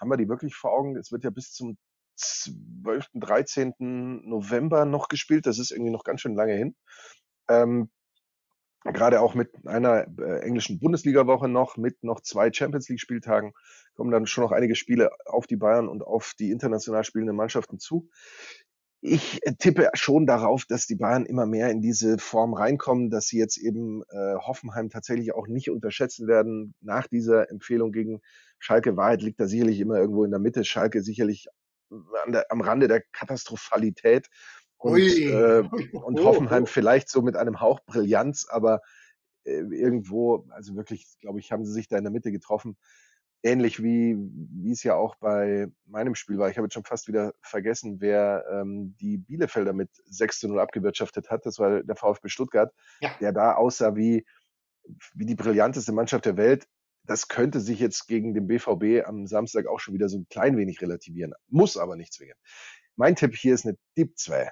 haben 0.00 0.10
wir 0.10 0.16
die 0.16 0.28
wirklich 0.28 0.56
vor 0.56 0.72
Augen? 0.72 0.96
Es 0.96 1.12
wird 1.12 1.22
ja 1.22 1.30
bis 1.30 1.52
zum 1.52 1.76
12., 2.16 3.06
13. 3.14 3.74
November 4.24 4.84
noch 4.84 5.08
gespielt. 5.08 5.46
Das 5.46 5.58
ist 5.58 5.70
irgendwie 5.70 5.92
noch 5.92 6.04
ganz 6.04 6.20
schön 6.20 6.34
lange 6.34 6.54
hin. 6.54 6.74
Ähm, 7.48 7.90
gerade 8.92 9.20
auch 9.20 9.34
mit 9.34 9.50
einer 9.66 10.06
äh, 10.18 10.40
englischen 10.40 10.78
Bundesliga-Woche 10.78 11.48
noch, 11.48 11.76
mit 11.76 12.04
noch 12.04 12.20
zwei 12.20 12.52
Champions 12.52 12.88
League-Spieltagen, 12.88 13.52
kommen 13.94 14.10
dann 14.10 14.26
schon 14.26 14.44
noch 14.44 14.52
einige 14.52 14.74
Spiele 14.74 15.10
auf 15.24 15.46
die 15.46 15.56
Bayern 15.56 15.88
und 15.88 16.02
auf 16.02 16.34
die 16.38 16.50
international 16.50 17.04
spielenden 17.04 17.36
Mannschaften 17.36 17.78
zu. 17.78 18.08
Ich 19.00 19.46
äh, 19.46 19.54
tippe 19.54 19.90
schon 19.94 20.26
darauf, 20.26 20.64
dass 20.66 20.86
die 20.86 20.96
Bayern 20.96 21.26
immer 21.26 21.46
mehr 21.46 21.70
in 21.70 21.80
diese 21.80 22.18
Form 22.18 22.54
reinkommen, 22.54 23.10
dass 23.10 23.26
sie 23.26 23.38
jetzt 23.38 23.56
eben 23.56 24.02
äh, 24.10 24.34
Hoffenheim 24.36 24.90
tatsächlich 24.90 25.34
auch 25.34 25.46
nicht 25.46 25.70
unterschätzen 25.70 26.26
werden. 26.26 26.74
Nach 26.80 27.06
dieser 27.06 27.50
Empfehlung 27.50 27.92
gegen 27.92 28.20
Schalke 28.58 28.96
Wahrheit 28.96 29.22
liegt 29.22 29.40
da 29.40 29.46
sicherlich 29.46 29.80
immer 29.80 29.98
irgendwo 29.98 30.24
in 30.24 30.30
der 30.30 30.40
Mitte. 30.40 30.64
Schalke 30.64 31.02
sicherlich 31.02 31.48
der, 32.28 32.46
am 32.50 32.60
Rande 32.60 32.88
der 32.88 33.02
Katastrophalität 33.12 34.28
und, 34.84 35.00
äh, 35.00 35.62
und 35.92 36.20
oh, 36.20 36.24
Hoffenheim 36.24 36.64
oh. 36.64 36.66
vielleicht 36.66 37.08
so 37.08 37.22
mit 37.22 37.36
einem 37.36 37.60
Hauch 37.60 37.80
Brillanz, 37.86 38.46
aber 38.48 38.82
äh, 39.44 39.60
irgendwo, 39.60 40.46
also 40.50 40.76
wirklich, 40.76 41.06
glaube 41.20 41.40
ich, 41.40 41.52
haben 41.52 41.64
sie 41.64 41.72
sich 41.72 41.88
da 41.88 41.96
in 41.96 42.04
der 42.04 42.12
Mitte 42.12 42.30
getroffen. 42.30 42.76
Ähnlich 43.42 43.82
wie, 43.82 44.16
wie 44.18 44.72
es 44.72 44.82
ja 44.82 44.94
auch 44.94 45.16
bei 45.16 45.68
meinem 45.86 46.14
Spiel 46.14 46.38
war. 46.38 46.50
Ich 46.50 46.56
habe 46.56 46.66
jetzt 46.66 46.74
schon 46.74 46.84
fast 46.84 47.08
wieder 47.08 47.34
vergessen, 47.42 48.00
wer 48.00 48.44
ähm, 48.50 48.94
die 49.00 49.18
Bielefelder 49.18 49.72
mit 49.72 49.90
6 50.06 50.40
zu 50.40 50.48
0 50.48 50.60
abgewirtschaftet 50.60 51.30
hat. 51.30 51.44
Das 51.44 51.58
war 51.58 51.82
der 51.82 51.96
VfB 51.96 52.28
Stuttgart, 52.28 52.72
ja. 53.00 53.10
der 53.20 53.32
da 53.32 53.54
aussah 53.54 53.96
wie, 53.96 54.26
wie 55.14 55.26
die 55.26 55.34
brillanteste 55.34 55.92
Mannschaft 55.92 56.26
der 56.26 56.36
Welt. 56.36 56.66
Das 57.06 57.28
könnte 57.28 57.60
sich 57.60 57.80
jetzt 57.80 58.06
gegen 58.06 58.32
den 58.32 58.46
BVB 58.46 59.06
am 59.06 59.26
Samstag 59.26 59.66
auch 59.66 59.78
schon 59.78 59.92
wieder 59.92 60.08
so 60.08 60.18
ein 60.18 60.26
klein 60.28 60.56
wenig 60.56 60.80
relativieren. 60.80 61.34
Muss 61.48 61.76
aber 61.76 61.96
nicht 61.96 62.14
zwingen. 62.14 62.36
Mein 62.96 63.16
Tipp 63.16 63.34
hier 63.34 63.54
ist 63.54 63.66
eine 63.66 63.76
Deep 63.96 64.16
2. 64.16 64.50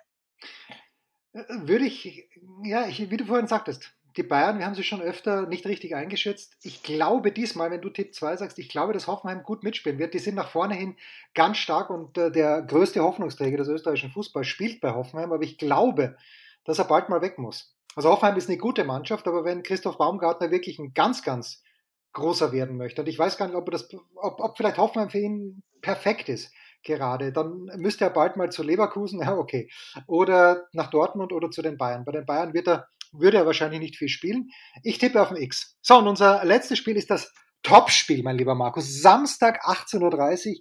Äh, 1.33 1.43
würde 1.49 1.85
ich, 1.85 2.29
ja, 2.65 2.87
ich, 2.87 3.11
wie 3.11 3.17
du 3.17 3.25
vorhin 3.25 3.47
sagtest, 3.47 3.93
die 4.17 4.23
Bayern, 4.23 4.59
wir 4.59 4.67
haben 4.67 4.75
sie 4.75 4.85
schon 4.85 5.01
öfter 5.01 5.47
nicht 5.47 5.67
richtig 5.67 5.95
eingeschätzt. 5.95 6.57
Ich 6.63 6.83
glaube 6.83 7.33
diesmal, 7.33 7.71
wenn 7.71 7.81
du 7.81 7.89
Tipp 7.89 8.15
2 8.15 8.37
sagst, 8.37 8.59
ich 8.59 8.69
glaube, 8.69 8.93
dass 8.93 9.07
Hoffenheim 9.07 9.43
gut 9.43 9.63
mitspielen 9.63 9.99
wird. 9.99 10.13
Die 10.13 10.19
sind 10.19 10.35
nach 10.35 10.51
vorne 10.51 10.75
hin 10.75 10.97
ganz 11.35 11.57
stark 11.57 11.89
und 11.89 12.19
äh, 12.19 12.31
der 12.31 12.63
größte 12.63 13.03
Hoffnungsträger 13.03 13.57
des 13.57 13.69
österreichischen 13.69 14.11
Fußballs 14.11 14.47
spielt 14.47 14.81
bei 14.81 14.93
Hoffenheim, 14.93 15.33
aber 15.33 15.43
ich 15.43 15.57
glaube, 15.57 16.17
dass 16.65 16.79
er 16.79 16.85
bald 16.85 17.09
mal 17.09 17.23
weg 17.23 17.39
muss. 17.39 17.75
Also 17.97 18.11
Hoffenheim 18.11 18.37
ist 18.37 18.49
eine 18.49 18.59
gute 18.59 18.85
Mannschaft, 18.85 19.27
aber 19.27 19.45
wenn 19.45 19.63
Christoph 19.63 19.99
Baumgartner 19.99 20.51
wirklich 20.51 20.79
ein 20.79 20.95
ganz, 20.95 21.23
ganz 21.23 21.63
großer 22.13 22.53
werden 22.53 22.77
möchte, 22.77 23.03
und 23.03 23.09
ich 23.09 23.19
weiß 23.19 23.39
gar 23.39 23.47
nicht, 23.47 23.57
ob, 23.57 23.71
das, 23.71 23.89
ob, 24.15 24.41
ob 24.41 24.57
vielleicht 24.57 24.79
Hoffenheim 24.79 25.11
für 25.11 25.19
ihn 25.19 25.63
perfekt 25.81 26.29
ist, 26.29 26.53
gerade. 26.83 27.33
Dann 27.33 27.71
müsste 27.77 28.05
er 28.05 28.11
bald 28.11 28.37
mal 28.37 28.51
zu 28.51 28.63
Leverkusen, 28.63 29.21
ja, 29.23 29.37
okay. 29.37 29.71
Oder 30.07 30.67
nach 30.73 30.91
Dortmund 30.91 31.33
oder 31.33 31.51
zu 31.51 31.63
den 31.63 31.77
Bayern. 31.77 32.05
Bei 32.05 32.13
den 32.13 32.27
Bayern 32.27 32.55
wird 32.55 32.69
er, 32.69 32.89
würde 33.13 33.39
er 33.39 33.47
wahrscheinlich 33.47 33.81
nicht 33.81 33.97
viel 33.97 34.09
spielen. 34.09 34.49
Ich 34.83 34.99
tippe 34.99 35.21
auf 35.21 35.31
ein 35.31 35.37
X. 35.37 35.77
So, 35.83 35.99
und 35.99 36.09
unser 36.09 36.45
letztes 36.45 36.79
Spiel 36.79 36.97
ist 36.97 37.11
das 37.11 37.33
Topspiel, 37.63 38.23
mein 38.25 38.39
lieber 38.39 38.55
Markus. 38.55 39.01
Samstag 39.03 39.65
18.30 39.65 40.49
Uhr. 40.49 40.55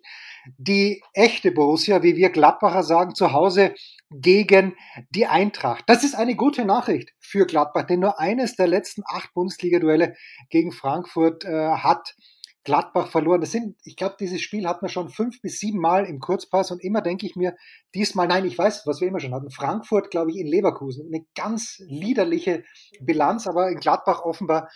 Die 0.58 1.04
echte 1.14 1.52
Borussia, 1.52 2.04
wie 2.04 2.16
wir 2.16 2.30
Gladbacher 2.30 2.84
sagen, 2.84 3.16
zu 3.16 3.32
Hause 3.32 3.74
gegen 4.12 4.76
die 5.10 5.26
Eintracht. 5.26 5.84
Das 5.88 6.04
ist 6.04 6.16
eine 6.16 6.36
gute 6.36 6.66
Nachricht 6.66 7.12
für 7.20 7.46
Gladbach, 7.46 7.84
denn 7.84 8.02
nur 8.02 8.20
eines 8.20 8.56
der 8.56 8.68
letzten 8.68 9.04
acht 9.06 9.34
Bundesliga-Duelle 9.34 10.16
gegen 10.50 10.72
Frankfurt 10.72 11.46
äh, 11.46 11.70
hat 11.70 12.16
Gladbach 12.63 13.10
verloren. 13.10 13.41
Das 13.41 13.52
sind, 13.52 13.76
ich 13.84 13.95
glaube, 13.95 14.15
dieses 14.19 14.41
Spiel 14.41 14.67
hat 14.67 14.82
man 14.82 14.89
schon 14.89 15.10
fünf 15.10 15.41
bis 15.41 15.60
sieben 15.60 15.80
Mal 15.80 16.06
im 16.06 16.19
Kurzpass 16.19 16.71
und 16.71 16.84
immer 16.84 17.02
denke 17.02 17.26
ich 17.26 17.36
mir, 17.36 17.56
diesmal, 17.95 18.28
nein, 18.28 18.45
ich 18.45 18.58
weiß, 18.58 18.86
was 18.86 19.02
wir 19.02 19.08
immer 19.08 19.19
schon 19.19 19.34
hatten. 19.34 19.50
Frankfurt, 19.50 20.12
glaube 20.12 20.32
ich, 20.32 20.38
in 20.38 20.47
Leverkusen. 20.47 21.08
Eine 21.08 21.26
ganz 21.36 21.82
liederliche 21.88 22.63
Bilanz, 23.00 23.47
aber 23.47 23.69
in 23.69 23.80
Gladbach 23.80 24.21
offenbar 24.21 24.69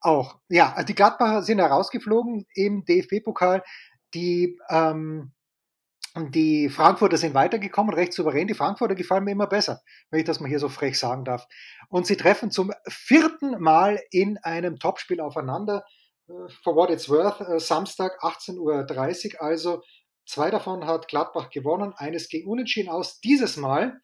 auch. 0.00 0.38
Ja, 0.48 0.82
die 0.82 0.94
Gladbacher 0.94 1.42
sind 1.42 1.58
herausgeflogen 1.58 2.46
im 2.54 2.84
DFB-Pokal. 2.84 3.62
Die 4.14 4.58
ähm, 4.68 5.32
die 6.16 6.68
Frankfurter 6.68 7.16
sind 7.16 7.34
weitergekommen, 7.34 7.94
recht 7.94 8.12
souverän. 8.12 8.48
Die 8.48 8.54
Frankfurter 8.54 8.96
gefallen 8.96 9.24
mir 9.24 9.30
immer 9.30 9.46
besser, 9.46 9.80
wenn 10.10 10.18
ich 10.18 10.26
das 10.26 10.40
mal 10.40 10.48
hier 10.48 10.58
so 10.58 10.68
frech 10.68 10.98
sagen 10.98 11.24
darf. 11.24 11.46
Und 11.88 12.06
sie 12.06 12.16
treffen 12.16 12.50
zum 12.50 12.72
vierten 12.88 13.60
Mal 13.60 14.00
in 14.10 14.36
einem 14.38 14.80
Topspiel 14.80 15.20
aufeinander. 15.20 15.84
For 16.62 16.76
what 16.76 16.90
it's 16.90 17.08
worth, 17.08 17.40
äh, 17.40 17.58
Samstag 17.58 18.22
18.30 18.22 19.34
Uhr. 19.34 19.42
Also 19.42 19.82
zwei 20.26 20.50
davon 20.50 20.86
hat 20.86 21.08
Gladbach 21.08 21.50
gewonnen, 21.50 21.92
eines 21.96 22.28
ging 22.28 22.46
unentschieden 22.46 22.88
aus. 22.88 23.20
Dieses 23.20 23.56
Mal, 23.56 24.00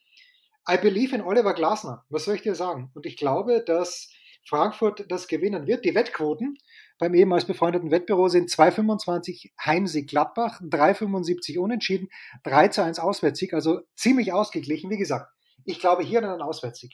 I 0.68 0.76
believe 0.76 1.14
in 1.14 1.22
Oliver 1.22 1.54
Glasner. 1.54 2.04
Was 2.08 2.24
soll 2.24 2.34
ich 2.34 2.42
dir 2.42 2.54
sagen? 2.54 2.90
Und 2.94 3.06
ich 3.06 3.16
glaube, 3.16 3.62
dass 3.64 4.10
Frankfurt 4.48 5.04
das 5.08 5.28
gewinnen 5.28 5.66
wird. 5.66 5.84
Die 5.84 5.94
Wettquoten 5.94 6.58
beim 6.98 7.14
ehemals 7.14 7.44
befreundeten 7.44 7.90
Wettbüro 7.90 8.28
sind 8.28 8.50
2,25 8.50 9.52
Heimsieg 9.64 10.08
Gladbach, 10.08 10.60
3,75 10.62 11.58
Unentschieden, 11.58 12.08
3 12.44 12.68
zu 12.68 12.82
1 12.82 12.98
Auswärtssieg, 12.98 13.52
also 13.52 13.80
ziemlich 13.94 14.32
ausgeglichen. 14.32 14.90
Wie 14.90 14.96
gesagt, 14.96 15.30
ich 15.64 15.78
glaube 15.78 16.02
hier 16.02 16.20
an 16.20 16.30
einen 16.30 16.42
Auswärtssieg. 16.42 16.92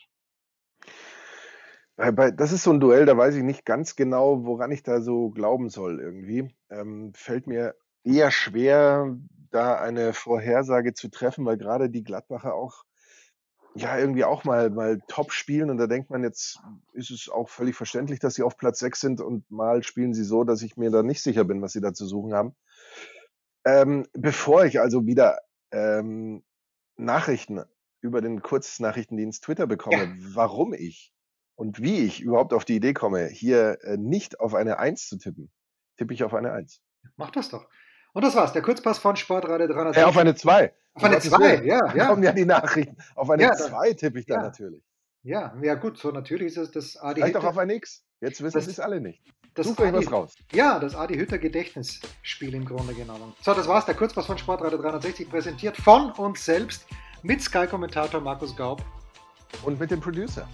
Das 1.95 2.51
ist 2.51 2.63
so 2.63 2.71
ein 2.71 2.79
Duell, 2.79 3.05
da 3.05 3.15
weiß 3.15 3.35
ich 3.35 3.43
nicht 3.43 3.65
ganz 3.65 3.95
genau, 3.95 4.45
woran 4.45 4.71
ich 4.71 4.81
da 4.81 5.01
so 5.01 5.29
glauben 5.29 5.69
soll 5.69 5.99
irgendwie. 5.99 6.53
Ähm, 6.69 7.13
fällt 7.13 7.45
mir 7.45 7.75
eher 8.03 8.31
schwer, 8.31 9.15
da 9.51 9.75
eine 9.79 10.13
Vorhersage 10.13 10.93
zu 10.93 11.09
treffen, 11.09 11.45
weil 11.45 11.57
gerade 11.57 11.89
die 11.89 12.03
Gladbacher 12.03 12.55
auch 12.55 12.83
ja 13.75 13.97
irgendwie 13.97 14.23
auch 14.23 14.43
mal, 14.43 14.69
mal 14.69 15.01
top 15.07 15.31
spielen. 15.31 15.69
Und 15.69 15.77
da 15.77 15.87
denkt 15.87 16.09
man, 16.09 16.23
jetzt 16.23 16.59
ist 16.93 17.11
es 17.11 17.29
auch 17.29 17.49
völlig 17.49 17.75
verständlich, 17.75 18.19
dass 18.19 18.35
sie 18.35 18.43
auf 18.43 18.57
Platz 18.57 18.79
6 18.79 18.99
sind 18.99 19.21
und 19.21 19.49
mal 19.51 19.83
spielen 19.83 20.13
sie 20.13 20.23
so, 20.23 20.43
dass 20.43 20.61
ich 20.61 20.77
mir 20.77 20.91
da 20.91 21.03
nicht 21.03 21.21
sicher 21.21 21.43
bin, 21.43 21.61
was 21.61 21.73
sie 21.73 21.81
da 21.81 21.93
zu 21.93 22.05
suchen 22.05 22.33
haben. 22.33 22.55
Ähm, 23.65 24.07
bevor 24.13 24.65
ich 24.65 24.79
also 24.79 25.05
wieder 25.05 25.39
ähm, 25.71 26.43
Nachrichten 26.97 27.63
über 28.01 28.21
den 28.21 28.41
Kurznachrichtendienst 28.41 29.43
Twitter 29.43 29.67
bekomme, 29.67 30.03
ja. 30.03 30.13
warum 30.33 30.73
ich 30.73 31.12
und 31.55 31.81
wie 31.81 31.99
ich 32.05 32.21
überhaupt 32.21 32.53
auf 32.53 32.65
die 32.65 32.75
Idee 32.75 32.93
komme, 32.93 33.27
hier 33.27 33.77
äh, 33.83 33.97
nicht 33.97 34.39
auf 34.39 34.53
eine 34.53 34.79
1 34.79 35.07
zu 35.07 35.17
tippen, 35.17 35.51
tippe 35.97 36.13
ich 36.13 36.23
auf 36.23 36.33
eine 36.33 36.51
1. 36.51 36.81
Mach 37.15 37.31
das 37.31 37.49
doch. 37.49 37.67
Und 38.13 38.23
das 38.23 38.35
war's, 38.35 38.53
der 38.53 38.61
Kurzpass 38.61 38.99
von 38.99 39.15
Sportradio 39.15 39.67
300. 39.67 39.95
Ja, 39.95 40.07
auf 40.07 40.17
eine 40.17 40.35
2. 40.35 40.73
Auf 40.93 41.03
eine 41.03 41.19
2, 41.19 41.63
ja, 41.63 41.79
ja. 41.95 42.07
kommen 42.07 42.23
ja 42.23 42.31
die 42.31 42.45
Nachrichten. 42.45 42.95
Auf 43.15 43.29
eine 43.29 43.51
2 43.51 43.87
ja, 43.87 43.93
tippe 43.93 44.19
ich 44.19 44.25
da 44.25 44.35
ja. 44.35 44.41
natürlich. 44.43 44.83
Ja, 45.23 45.55
ja 45.61 45.75
gut, 45.75 45.97
so 45.97 46.11
natürlich 46.11 46.47
ist 46.47 46.57
es 46.57 46.71
das 46.71 46.97
Adi 46.97 47.21
Vielleicht 47.21 47.35
Hütter. 47.35 47.45
auch 47.45 47.51
auf 47.51 47.57
ein 47.57 47.69
X. 47.69 48.05
Jetzt 48.19 48.43
wissen 48.43 48.59
es 48.59 48.79
alle 48.79 49.01
nicht. 49.01 49.21
Das 49.55 49.67
Such 49.67 49.79
euch 49.79 49.93
was 49.93 50.11
raus. 50.11 50.35
Ja, 50.51 50.79
das 50.79 50.95
Adi 50.95 51.15
Hütter 51.15 51.37
Gedächtnisspiel 51.37 52.53
im 52.53 52.65
Grunde 52.65 52.93
genommen. 52.93 53.33
So, 53.41 53.53
das 53.53 53.67
war's, 53.67 53.85
der 53.85 53.95
Kurzpass 53.95 54.25
von 54.25 54.37
Sportradio 54.37 54.77
360 54.79 55.29
präsentiert 55.29 55.77
von 55.77 56.11
uns 56.11 56.43
selbst 56.43 56.85
mit 57.21 57.41
Sky-Kommentator 57.41 58.19
Markus 58.19 58.55
Gaub. 58.55 58.83
Und 59.63 59.79
mit 59.79 59.91
dem 59.91 59.99
Producer. 59.99 60.47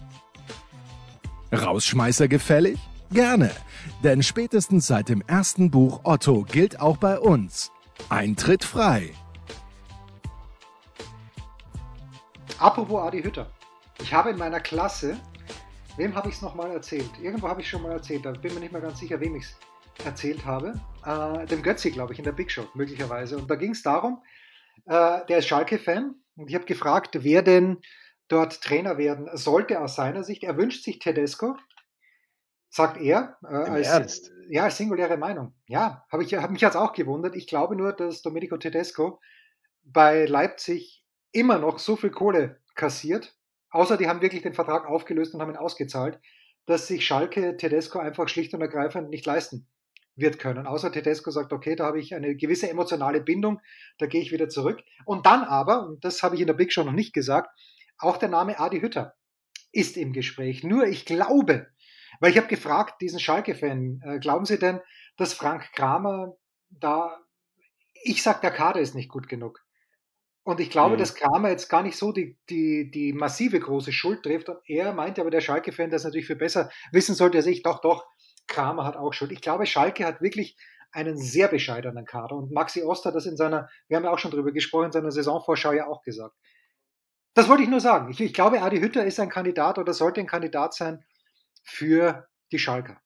Rausschmeißer 1.52 2.28
gefällig? 2.28 2.80
Gerne, 3.12 3.52
denn 4.04 4.22
spätestens 4.22 4.86
seit 4.86 5.10
dem 5.10 5.24
ersten 5.26 5.72
Buch 5.72 6.02
Otto 6.04 6.44
gilt 6.44 6.80
auch 6.80 6.98
bei 6.98 7.20
uns 7.20 7.72
Eintritt 8.08 8.64
frei. 8.64 9.12
Apropos 12.60 13.02
Adi 13.02 13.24
Hütter. 13.24 13.50
Ich 14.02 14.14
habe 14.14 14.30
in 14.30 14.38
meiner 14.38 14.60
Klasse, 14.60 15.18
wem 15.98 16.14
habe 16.16 16.30
ich 16.30 16.36
es 16.36 16.42
nochmal 16.42 16.72
erzählt? 16.72 17.10
Irgendwo 17.22 17.48
habe 17.48 17.62
ich 17.62 17.70
schon 17.70 17.82
mal 17.82 17.94
erzählt, 17.94 18.26
da 18.26 18.32
bin 18.32 18.54
mir 18.54 18.60
nicht 18.60 18.72
mehr 18.72 18.82
ganz 18.82 19.00
sicher, 19.00 19.20
wem 19.20 19.36
ich 19.36 19.46
es 19.46 20.06
erzählt 20.06 20.46
habe. 20.46 20.80
Äh, 21.06 21.46
dem 21.48 21.64
Götzi, 21.64 21.90
glaube 21.92 22.14
ich, 22.14 22.20
in 22.20 22.26
der 22.26 22.32
Big 22.32 22.52
Show 22.52 22.68
möglicherweise. 22.76 23.38
Und 23.38 23.50
da 23.50 23.56
ging 23.56 23.72
es 23.72 23.82
darum, 23.82 24.22
äh, 24.86 25.26
der 25.28 25.40
ist 25.40 25.48
Schalke-Fan 25.48 26.16
und 26.36 26.50
ich 26.50 26.56
habe 26.56 26.66
gefragt, 26.66 27.18
wer 27.22 27.42
denn 27.42 27.78
dort 28.30 28.62
Trainer 28.62 28.98
werden 28.98 29.30
sollte 29.34 29.82
aus 29.82 29.96
seiner 29.96 30.24
Sicht. 30.24 30.44
Er 30.44 30.58
wünscht 30.58 30.84
sich 30.84 31.00
Tedesco, 31.00 31.58
sagt 32.70 33.02
er. 33.02 33.38
Äh, 33.44 33.48
als, 33.48 33.88
Ernst? 33.88 34.32
Ja, 34.48 34.63
als 34.63 34.78
singuläre 34.78 35.18
Meinung. 35.18 35.54
Ja, 35.68 36.06
habe 36.12 36.24
ich 36.24 36.34
hab 36.34 36.52
mich 36.52 36.62
jetzt 36.62 36.78
auch 36.78 36.94
gewundert. 36.94 37.36
Ich 37.36 37.48
glaube 37.48 37.76
nur, 37.76 37.92
dass 37.92 38.22
Domenico 38.22 38.58
Tedesco 38.58 39.20
bei 39.84 40.26
Leipzig 40.26 41.04
immer 41.32 41.60
noch 41.60 41.80
so 41.80 41.96
viel 41.96 42.12
Kohle 42.12 42.62
kassiert, 42.76 43.36
außer 43.72 43.98
die 43.98 44.08
haben 44.08 44.22
wirklich 44.22 44.42
den 44.42 44.54
Vertrag 44.54 44.88
aufgelöst 44.88 45.34
und 45.34 45.42
haben 45.42 45.52
ihn 45.52 45.58
ausgezahlt, 45.58 46.20
dass 46.65 46.88
sich 46.88 47.06
Schalke 47.06 47.58
Tedesco 47.58 48.00
einfach 48.00 48.30
schlicht 48.30 48.54
und 48.54 48.62
ergreifend 48.62 49.10
nicht 49.10 49.26
leisten 49.26 49.68
wird 50.15 50.39
können. 50.39 50.68
Außer 50.68 50.92
Tedesco 50.92 51.32
sagt, 51.32 51.54
okay, 51.54 51.76
da 51.76 51.86
habe 51.86 52.00
ich 52.00 52.13
eine 52.13 52.36
gewisse 52.36 52.70
emotionale 52.70 53.22
Bindung, 53.22 53.62
da 53.98 54.06
gehe 54.06 54.22
ich 54.22 54.32
wieder 54.32 54.50
zurück. 54.50 54.82
Und 55.06 55.26
dann 55.26 55.44
aber, 55.44 55.86
und 55.88 56.04
das 56.04 56.24
habe 56.24 56.36
ich 56.36 56.42
in 56.42 56.48
der 56.48 56.54
Big 56.54 56.74
Show 56.74 56.84
noch 56.84 56.92
nicht 56.92 57.13
gesagt, 57.13 57.50
auch 58.00 58.18
der 58.18 58.30
Name 58.30 58.60
Adi 58.60 58.80
Hütter 58.80 59.16
ist 59.72 59.98
im 59.98 60.14
Gespräch. 60.14 60.64
Nur 60.64 60.88
ich 60.88 61.06
glaube, 61.06 61.68
weil 62.20 62.32
ich 62.32 62.38
habe 62.38 62.48
gefragt, 62.48 63.02
diesen 63.02 63.20
Schalke-Fan, 63.20 64.02
äh, 64.04 64.20
glauben 64.20 64.46
Sie 64.46 64.58
denn, 64.58 64.82
dass 65.18 65.34
Frank 65.34 65.72
Kramer 65.74 66.36
da, 66.70 67.18
ich 68.04 68.24
sag, 68.24 68.42
der 68.42 68.52
Kader 68.52 68.80
ist 68.80 68.96
nicht 68.96 69.10
gut 69.10 69.28
genug. 69.28 69.64
Und 70.44 70.60
ich 70.60 70.70
glaube, 70.70 70.96
mhm. 70.96 71.00
dass 71.00 71.16
Kramer 71.16 71.50
jetzt 71.50 71.70
gar 71.70 71.84
nicht 71.84 71.98
so 71.98 72.12
die, 72.12 72.38
die, 72.50 72.90
die 72.90 73.14
massive 73.14 73.60
große 73.60 73.92
Schuld 73.92 74.24
trifft. 74.24 74.50
Und 74.50 74.58
er 74.66 74.94
meinte 74.94 75.22
aber, 75.22 75.30
der 75.30 75.42
Schalke-Fan, 75.42 75.92
das 75.92 76.04
natürlich 76.04 76.28
viel 76.28 76.38
besser 76.38 76.72
wissen 76.92 77.14
sollte, 77.14 77.38
er 77.38 77.44
sich, 77.44 77.62
doch, 77.62 77.82
doch, 77.82 78.08
Kramer 78.48 78.86
hat 78.86 78.98
auch 78.98 79.14
Schuld. 79.14 79.32
Ich 79.32 79.42
glaube, 79.42 79.66
Schalke 79.66 80.06
hat 80.06 80.22
wirklich 80.22 80.58
einen 80.92 81.18
sehr 81.18 81.48
bescheidenen 81.48 82.06
Kader. 82.06 82.36
Und 82.36 82.52
Maxi 82.52 82.82
Oster 82.82 83.12
das 83.12 83.28
in 83.28 83.38
seiner, 83.38 83.70
wir 83.88 83.98
haben 83.98 84.06
ja 84.06 84.12
auch 84.12 84.20
schon 84.20 84.32
drüber 84.32 84.52
gesprochen, 84.52 84.86
in 84.86 84.92
seiner 84.92 85.12
Saisonvorschau 85.12 85.74
ja 85.74 85.88
auch 85.88 86.02
gesagt. 86.02 86.36
Das 87.34 87.48
wollte 87.48 87.63
ich 87.63 87.70
nur 87.70 87.80
sagen. 87.80 88.10
Ich, 88.10 88.20
ich 88.20 88.34
glaube, 88.34 88.62
Adi 88.62 88.80
Hütter 88.80 89.06
ist 89.06 89.20
ein 89.20 89.30
Kandidat 89.30 89.78
oder 89.78 89.94
sollte 89.94 90.20
ein 90.20 90.28
Kandidat 90.28 90.74
sein 90.74 91.04
für 91.63 92.28
die 92.52 92.60
Schalker. 92.60 93.02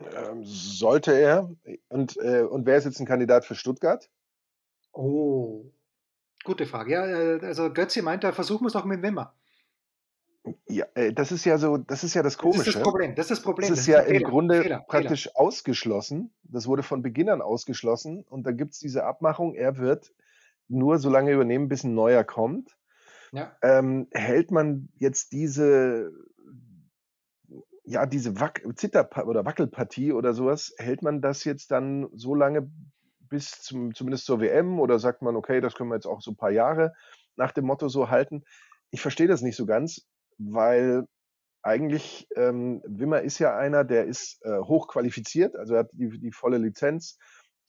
Ähm, 0.00 0.44
sollte 0.44 1.12
er. 1.12 1.50
Und, 1.88 2.16
äh, 2.18 2.42
und 2.42 2.66
wer 2.66 2.76
ist 2.76 2.84
jetzt 2.84 3.00
ein 3.00 3.06
Kandidat 3.06 3.44
für 3.44 3.54
Stuttgart? 3.54 4.10
Oh, 4.92 5.64
Gute 6.44 6.66
Frage. 6.66 6.92
Ja, 6.92 7.06
äh, 7.06 7.40
also 7.44 7.72
Götze 7.72 8.02
meint, 8.02 8.22
da 8.22 8.32
versuchen 8.32 8.64
wir 8.64 8.68
es 8.68 8.76
auch 8.76 8.84
mit 8.84 9.02
Wimmer. 9.02 9.34
Ja, 10.68 10.84
äh, 10.94 11.12
das 11.12 11.32
ist 11.32 11.46
ja 11.46 11.56
so, 11.56 11.78
das 11.78 12.04
ist 12.04 12.12
ja 12.12 12.22
das 12.22 12.36
Komische. 12.36 12.58
Das 12.58 12.68
ist 12.68 12.74
das 12.76 12.82
Problem. 12.82 13.14
Das 13.14 13.24
ist 13.24 13.30
das 13.30 13.42
Problem. 13.42 13.70
Das 13.70 13.78
ist 13.78 13.88
das 13.88 13.88
ist 13.88 13.94
ja 13.94 14.00
im 14.00 14.16
Fehler. 14.18 14.28
Grunde 14.28 14.62
Fehler. 14.62 14.84
praktisch 14.86 15.22
Fehler. 15.24 15.40
ausgeschlossen. 15.40 16.34
Das 16.42 16.66
wurde 16.66 16.82
von 16.82 17.00
Beginn 17.02 17.30
an 17.30 17.40
ausgeschlossen. 17.40 18.24
Und 18.28 18.46
da 18.46 18.52
gibt 18.52 18.74
es 18.74 18.78
diese 18.78 19.04
Abmachung, 19.04 19.54
er 19.54 19.78
wird 19.78 20.12
nur 20.74 20.98
so 20.98 21.10
lange 21.10 21.32
übernehmen, 21.32 21.68
bis 21.68 21.84
ein 21.84 21.94
neuer 21.94 22.24
kommt. 22.24 22.76
Ja. 23.32 23.56
Ähm, 23.62 24.08
hält 24.12 24.50
man 24.50 24.88
jetzt 24.94 25.32
diese, 25.32 26.12
ja, 27.84 28.06
diese 28.06 28.38
Wack 28.40 28.62
Zitter- 28.76 29.26
oder 29.26 29.44
Wackelpartie 29.44 30.12
oder 30.12 30.34
sowas, 30.34 30.74
hält 30.78 31.02
man 31.02 31.20
das 31.20 31.44
jetzt 31.44 31.70
dann 31.70 32.08
so 32.12 32.34
lange, 32.34 32.70
bis 33.28 33.62
zum, 33.62 33.94
zumindest 33.94 34.26
zur 34.26 34.40
WM 34.40 34.78
oder 34.78 34.98
sagt 34.98 35.22
man, 35.22 35.34
okay, 35.34 35.60
das 35.60 35.74
können 35.74 35.90
wir 35.90 35.96
jetzt 35.96 36.06
auch 36.06 36.20
so 36.20 36.30
ein 36.30 36.36
paar 36.36 36.50
Jahre 36.50 36.92
nach 37.36 37.52
dem 37.52 37.66
Motto 37.66 37.88
so 37.88 38.10
halten? 38.10 38.44
Ich 38.90 39.00
verstehe 39.00 39.26
das 39.26 39.42
nicht 39.42 39.56
so 39.56 39.66
ganz, 39.66 40.06
weil 40.38 41.06
eigentlich 41.62 42.28
ähm, 42.36 42.82
Wimmer 42.86 43.22
ist 43.22 43.38
ja 43.38 43.56
einer, 43.56 43.84
der 43.84 44.04
ist 44.04 44.44
äh, 44.44 44.58
hochqualifiziert, 44.58 45.56
also 45.56 45.74
er 45.74 45.80
hat 45.80 45.90
die, 45.92 46.20
die 46.20 46.30
volle 46.30 46.58
Lizenz. 46.58 47.18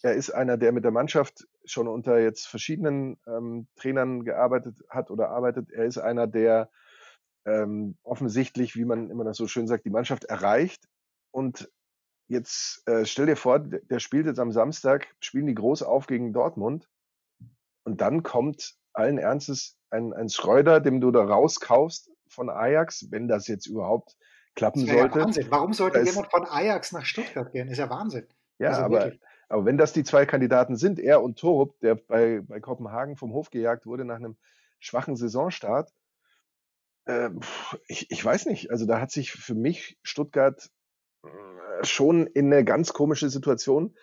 Er 0.01 0.13
ist 0.13 0.29
einer, 0.29 0.57
der 0.57 0.71
mit 0.71 0.83
der 0.83 0.91
Mannschaft 0.91 1.47
schon 1.65 1.87
unter 1.87 2.19
jetzt 2.19 2.47
verschiedenen 2.47 3.17
ähm, 3.27 3.67
Trainern 3.75 4.23
gearbeitet 4.23 4.83
hat 4.89 5.11
oder 5.11 5.29
arbeitet. 5.29 5.71
Er 5.71 5.85
ist 5.85 5.97
einer, 5.97 6.27
der 6.27 6.69
ähm, 7.45 7.97
offensichtlich, 8.03 8.75
wie 8.75 8.85
man 8.85 9.09
immer 9.09 9.23
das 9.23 9.37
so 9.37 9.47
schön 9.47 9.67
sagt, 9.67 9.85
die 9.85 9.91
Mannschaft 9.91 10.25
erreicht 10.25 10.87
und 11.31 11.69
Jetzt 12.27 12.81
äh, 12.87 13.05
stell 13.05 13.27
dir 13.27 13.35
vor, 13.35 13.59
der 13.59 13.99
spielt 13.99 14.25
jetzt 14.25 14.39
am 14.39 14.51
Samstag, 14.51 15.07
spielen 15.19 15.45
die 15.45 15.53
groß 15.53 15.83
auf 15.83 16.07
gegen 16.07 16.33
Dortmund 16.33 16.89
und 17.83 18.01
dann 18.01 18.23
kommt 18.23 18.75
allen 18.93 19.19
Ernstes 19.19 19.77
ein, 19.91 20.11
ein 20.13 20.29
Schreuder, 20.29 20.79
dem 20.79 21.01
du 21.01 21.11
da 21.11 21.23
rauskaufst 21.23 22.09
von 22.27 22.49
Ajax, 22.49 23.11
wenn 23.11 23.27
das 23.27 23.47
jetzt 23.47 23.67
überhaupt 23.67 24.17
klappen 24.55 24.85
das 24.85 24.95
sollte. 24.95 25.19
Ja 25.19 25.25
Wahnsinn. 25.25 25.47
Warum 25.51 25.73
sollte 25.73 25.99
ist, 25.99 26.09
jemand 26.09 26.31
von 26.31 26.45
Ajax 26.45 26.91
nach 26.93 27.05
Stuttgart 27.05 27.51
gehen? 27.51 27.67
Ist 27.67 27.77
ja 27.77 27.89
Wahnsinn. 27.89 28.27
Ja, 28.57 28.69
also 28.69 28.81
aber, 28.83 29.11
aber 29.47 29.65
wenn 29.65 29.77
das 29.77 29.93
die 29.93 30.03
zwei 30.03 30.25
Kandidaten 30.25 30.75
sind, 30.75 30.99
er 30.99 31.21
und 31.21 31.39
Torup, 31.39 31.79
der 31.79 31.95
bei, 31.95 32.41
bei 32.41 32.59
Kopenhagen 32.59 33.15
vom 33.15 33.33
Hof 33.33 33.49
gejagt 33.49 33.85
wurde 33.85 34.05
nach 34.05 34.17
einem 34.17 34.37
schwachen 34.79 35.15
Saisonstart, 35.15 35.91
äh, 37.05 37.29
ich, 37.87 38.09
ich 38.11 38.23
weiß 38.23 38.45
nicht. 38.47 38.71
Also 38.71 38.85
da 38.85 38.99
hat 38.99 39.11
sich 39.11 39.31
für 39.31 39.55
mich 39.55 39.97
Stuttgart 40.03 40.69
schon 41.81 42.27
in 42.27 42.51
eine 42.51 42.63
ganz 42.63 42.93
komische 42.93 43.29
Situation 43.29 43.95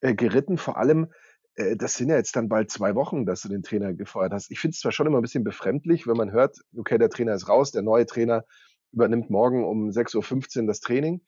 äh, 0.00 0.14
geritten. 0.14 0.58
Vor 0.58 0.76
allem, 0.76 1.12
äh, 1.54 1.76
das 1.76 1.94
sind 1.94 2.10
ja 2.10 2.16
jetzt 2.16 2.36
dann 2.36 2.48
bald 2.48 2.70
zwei 2.70 2.94
Wochen, 2.94 3.26
dass 3.26 3.42
du 3.42 3.48
den 3.48 3.62
Trainer 3.62 3.92
gefeuert 3.94 4.32
hast. 4.32 4.50
Ich 4.50 4.60
finde 4.60 4.74
es 4.74 4.80
zwar 4.80 4.92
schon 4.92 5.06
immer 5.06 5.18
ein 5.18 5.22
bisschen 5.22 5.44
befremdlich, 5.44 6.06
wenn 6.06 6.16
man 6.16 6.32
hört, 6.32 6.58
okay, 6.76 6.98
der 6.98 7.10
Trainer 7.10 7.34
ist 7.34 7.48
raus, 7.48 7.72
der 7.72 7.82
neue 7.82 8.06
Trainer 8.06 8.44
übernimmt 8.92 9.30
morgen 9.30 9.64
um 9.64 9.90
6.15 9.90 10.60
Uhr 10.62 10.66
das 10.66 10.80
Training. 10.80 11.20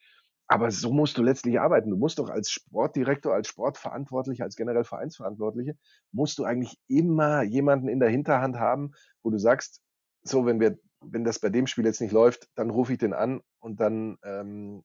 Aber 0.53 0.73
so 0.73 0.93
musst 0.93 1.17
du 1.17 1.23
letztlich 1.23 1.61
arbeiten. 1.61 1.91
Du 1.91 1.97
musst 1.97 2.19
doch 2.19 2.29
als 2.29 2.51
Sportdirektor, 2.51 3.33
als 3.33 3.47
Sportverantwortlicher, 3.47 4.43
als 4.43 4.57
generell 4.57 4.83
Vereinsverantwortliche, 4.83 5.77
musst 6.11 6.39
du 6.39 6.45
eigentlich 6.45 6.77
immer 6.89 7.43
jemanden 7.43 7.87
in 7.87 8.01
der 8.01 8.09
Hinterhand 8.09 8.59
haben, 8.59 8.91
wo 9.23 9.31
du 9.31 9.39
sagst, 9.39 9.81
so, 10.25 10.47
wenn 10.47 10.59
wir, 10.59 10.77
wenn 11.01 11.23
das 11.23 11.39
bei 11.39 11.51
dem 11.51 11.69
Spiel 11.69 11.85
jetzt 11.85 12.01
nicht 12.01 12.11
läuft, 12.11 12.49
dann 12.57 12.71
rufe 12.71 12.93
ich 12.93 12.99
den 12.99 13.13
an 13.13 13.43
und 13.61 13.81
dann 13.81 14.19
ähm, 14.25 14.83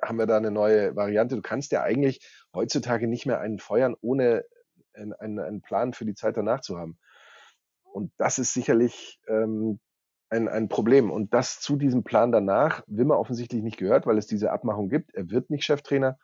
haben 0.00 0.18
wir 0.18 0.26
da 0.26 0.36
eine 0.36 0.52
neue 0.52 0.94
Variante. 0.94 1.34
Du 1.34 1.42
kannst 1.42 1.72
ja 1.72 1.82
eigentlich 1.82 2.24
heutzutage 2.54 3.08
nicht 3.08 3.26
mehr 3.26 3.40
einen 3.40 3.58
feuern, 3.58 3.96
ohne 4.02 4.44
einen, 4.94 5.40
einen 5.40 5.62
Plan 5.62 5.94
für 5.94 6.04
die 6.04 6.14
Zeit 6.14 6.36
danach 6.36 6.60
zu 6.60 6.78
haben. 6.78 6.96
Und 7.82 8.12
das 8.18 8.38
ist 8.38 8.54
sicherlich 8.54 9.18
ähm, 9.26 9.80
ein, 10.32 10.48
ein 10.48 10.68
Problem. 10.68 11.10
Und 11.10 11.34
das 11.34 11.60
zu 11.60 11.76
diesem 11.76 12.02
Plan 12.02 12.32
danach, 12.32 12.82
Wimmer 12.86 13.18
offensichtlich 13.18 13.62
nicht 13.62 13.76
gehört, 13.76 14.06
weil 14.06 14.18
es 14.18 14.26
diese 14.26 14.50
Abmachung 14.50 14.88
gibt. 14.88 15.14
Er 15.14 15.30
wird 15.30 15.50
nicht 15.50 15.64
Cheftrainer. 15.64 16.18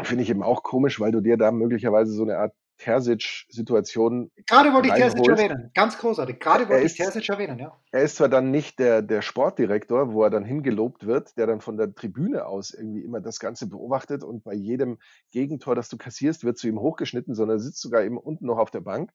Finde 0.00 0.22
ich 0.22 0.30
eben 0.30 0.44
auch 0.44 0.62
komisch, 0.62 1.00
weil 1.00 1.10
du 1.10 1.20
dir 1.20 1.36
da 1.36 1.50
möglicherweise 1.50 2.12
so 2.12 2.22
eine 2.22 2.38
Art 2.38 2.54
Terzic-Situation. 2.78 4.30
Gerade 4.46 4.72
wollte 4.72 4.86
ich 4.86 4.94
Terzic 4.94 5.26
erwähnen. 5.26 5.72
Ganz 5.74 5.98
großartig. 5.98 6.38
Gerade 6.38 6.68
wollte 6.68 6.86
ich 6.86 6.94
Terzic 6.94 7.28
erwähnen, 7.28 7.58
ja. 7.58 7.76
Er 7.90 8.02
ist 8.02 8.14
zwar 8.14 8.28
dann 8.28 8.52
nicht 8.52 8.78
der, 8.78 9.02
der 9.02 9.22
Sportdirektor, 9.22 10.12
wo 10.12 10.22
er 10.22 10.30
dann 10.30 10.44
hingelobt 10.44 11.04
wird, 11.04 11.36
der 11.36 11.48
dann 11.48 11.60
von 11.60 11.76
der 11.76 11.92
Tribüne 11.92 12.46
aus 12.46 12.72
irgendwie 12.72 13.02
immer 13.02 13.20
das 13.20 13.40
Ganze 13.40 13.68
beobachtet 13.68 14.22
und 14.22 14.44
bei 14.44 14.54
jedem 14.54 14.98
Gegentor, 15.32 15.74
das 15.74 15.88
du 15.88 15.96
kassierst, 15.96 16.44
wird 16.44 16.58
zu 16.58 16.68
ihm 16.68 16.78
hochgeschnitten, 16.78 17.34
sondern 17.34 17.56
er 17.56 17.60
sitzt 17.60 17.80
sogar 17.80 18.04
eben 18.04 18.16
unten 18.16 18.46
noch 18.46 18.58
auf 18.58 18.70
der 18.70 18.82
Bank 18.82 19.10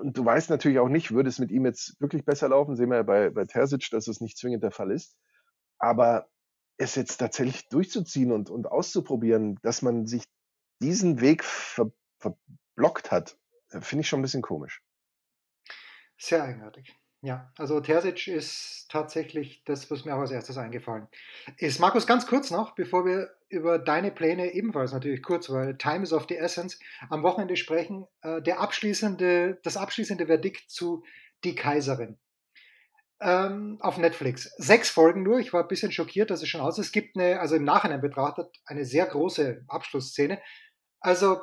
und 0.00 0.16
du 0.16 0.24
weißt 0.24 0.50
natürlich 0.50 0.78
auch 0.78 0.88
nicht, 0.88 1.12
würde 1.12 1.28
es 1.28 1.38
mit 1.38 1.50
ihm 1.50 1.64
jetzt 1.64 2.00
wirklich 2.00 2.24
besser 2.24 2.48
laufen? 2.48 2.76
Sehen 2.76 2.90
wir 2.90 2.96
ja 2.96 3.02
bei, 3.02 3.30
bei 3.30 3.44
Terzic, 3.44 3.88
dass 3.90 4.08
es 4.08 4.20
nicht 4.20 4.36
zwingend 4.36 4.62
der 4.62 4.70
Fall 4.70 4.90
ist. 4.90 5.16
Aber 5.78 6.28
es 6.76 6.94
jetzt 6.94 7.18
tatsächlich 7.18 7.68
durchzuziehen 7.68 8.32
und, 8.32 8.50
und 8.50 8.66
auszuprobieren, 8.66 9.58
dass 9.62 9.82
man 9.82 10.06
sich 10.06 10.24
diesen 10.80 11.20
Weg 11.20 11.44
ver, 11.44 11.92
verblockt 12.18 13.10
hat, 13.10 13.38
finde 13.68 14.00
ich 14.00 14.08
schon 14.08 14.20
ein 14.20 14.22
bisschen 14.22 14.42
komisch. 14.42 14.82
Sehr 16.18 16.42
eigenartig. 16.42 16.96
Ja, 17.22 17.52
also 17.58 17.80
Terzic 17.80 18.28
ist 18.28 18.86
tatsächlich 18.90 19.62
das, 19.64 19.90
was 19.90 20.06
mir 20.06 20.14
auch 20.14 20.20
als 20.20 20.30
erstes 20.30 20.56
eingefallen 20.56 21.06
ist. 21.58 21.78
Markus, 21.78 22.06
ganz 22.06 22.26
kurz 22.26 22.50
noch, 22.50 22.74
bevor 22.74 23.04
wir 23.04 23.30
über 23.50 23.78
deine 23.78 24.10
Pläne 24.10 24.54
ebenfalls 24.54 24.92
natürlich 24.92 25.22
kurz, 25.22 25.50
weil 25.50 25.76
Time 25.76 26.04
is 26.04 26.12
of 26.12 26.26
the 26.28 26.36
Essence, 26.36 26.78
am 27.10 27.22
Wochenende 27.22 27.56
sprechen, 27.56 28.06
äh, 28.22 28.40
der 28.40 28.60
abschließende, 28.60 29.60
das 29.62 29.76
abschließende 29.76 30.26
Verdikt 30.26 30.70
zu 30.70 31.04
Die 31.44 31.54
Kaiserin. 31.54 32.18
Ähm, 33.20 33.78
auf 33.80 33.98
Netflix. 33.98 34.44
Sechs 34.56 34.88
Folgen 34.88 35.22
nur. 35.22 35.40
Ich 35.40 35.52
war 35.52 35.62
ein 35.62 35.68
bisschen 35.68 35.92
schockiert, 35.92 36.30
dass 36.30 36.42
es 36.42 36.48
schon 36.48 36.62
aus 36.62 36.78
ist. 36.78 36.86
Es 36.86 36.92
gibt 36.92 37.16
eine, 37.16 37.40
also 37.40 37.56
im 37.56 37.64
Nachhinein 37.64 38.00
betrachtet, 38.00 38.46
eine 38.64 38.84
sehr 38.86 39.04
große 39.04 39.64
Abschlussszene. 39.68 40.40
Also, 41.00 41.38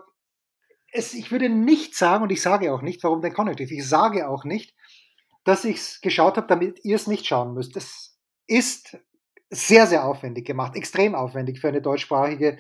es, 0.91 1.13
ich 1.13 1.31
würde 1.31 1.49
nicht 1.49 1.95
sagen, 1.95 2.23
und 2.23 2.31
ich 2.31 2.41
sage 2.41 2.73
auch 2.73 2.81
nicht, 2.81 3.03
warum 3.03 3.21
den 3.21 3.33
Connective, 3.33 3.73
ich 3.73 3.87
sage 3.87 4.27
auch 4.27 4.43
nicht, 4.43 4.75
dass 5.43 5.65
ich 5.65 5.77
es 5.77 6.01
geschaut 6.01 6.37
habe, 6.37 6.47
damit 6.47 6.83
ihr 6.83 6.95
es 6.95 7.05
nicht 7.05 7.27
schauen 7.27 7.53
müsst. 7.53 7.75
Es 7.75 8.17
ist 8.47 8.97
sehr, 9.49 9.87
sehr 9.87 10.05
aufwendig 10.05 10.45
gemacht, 10.45 10.75
extrem 10.75 11.15
aufwendig 11.15 11.59
für 11.59 11.69
eine 11.69 11.81
deutschsprachige 11.81 12.57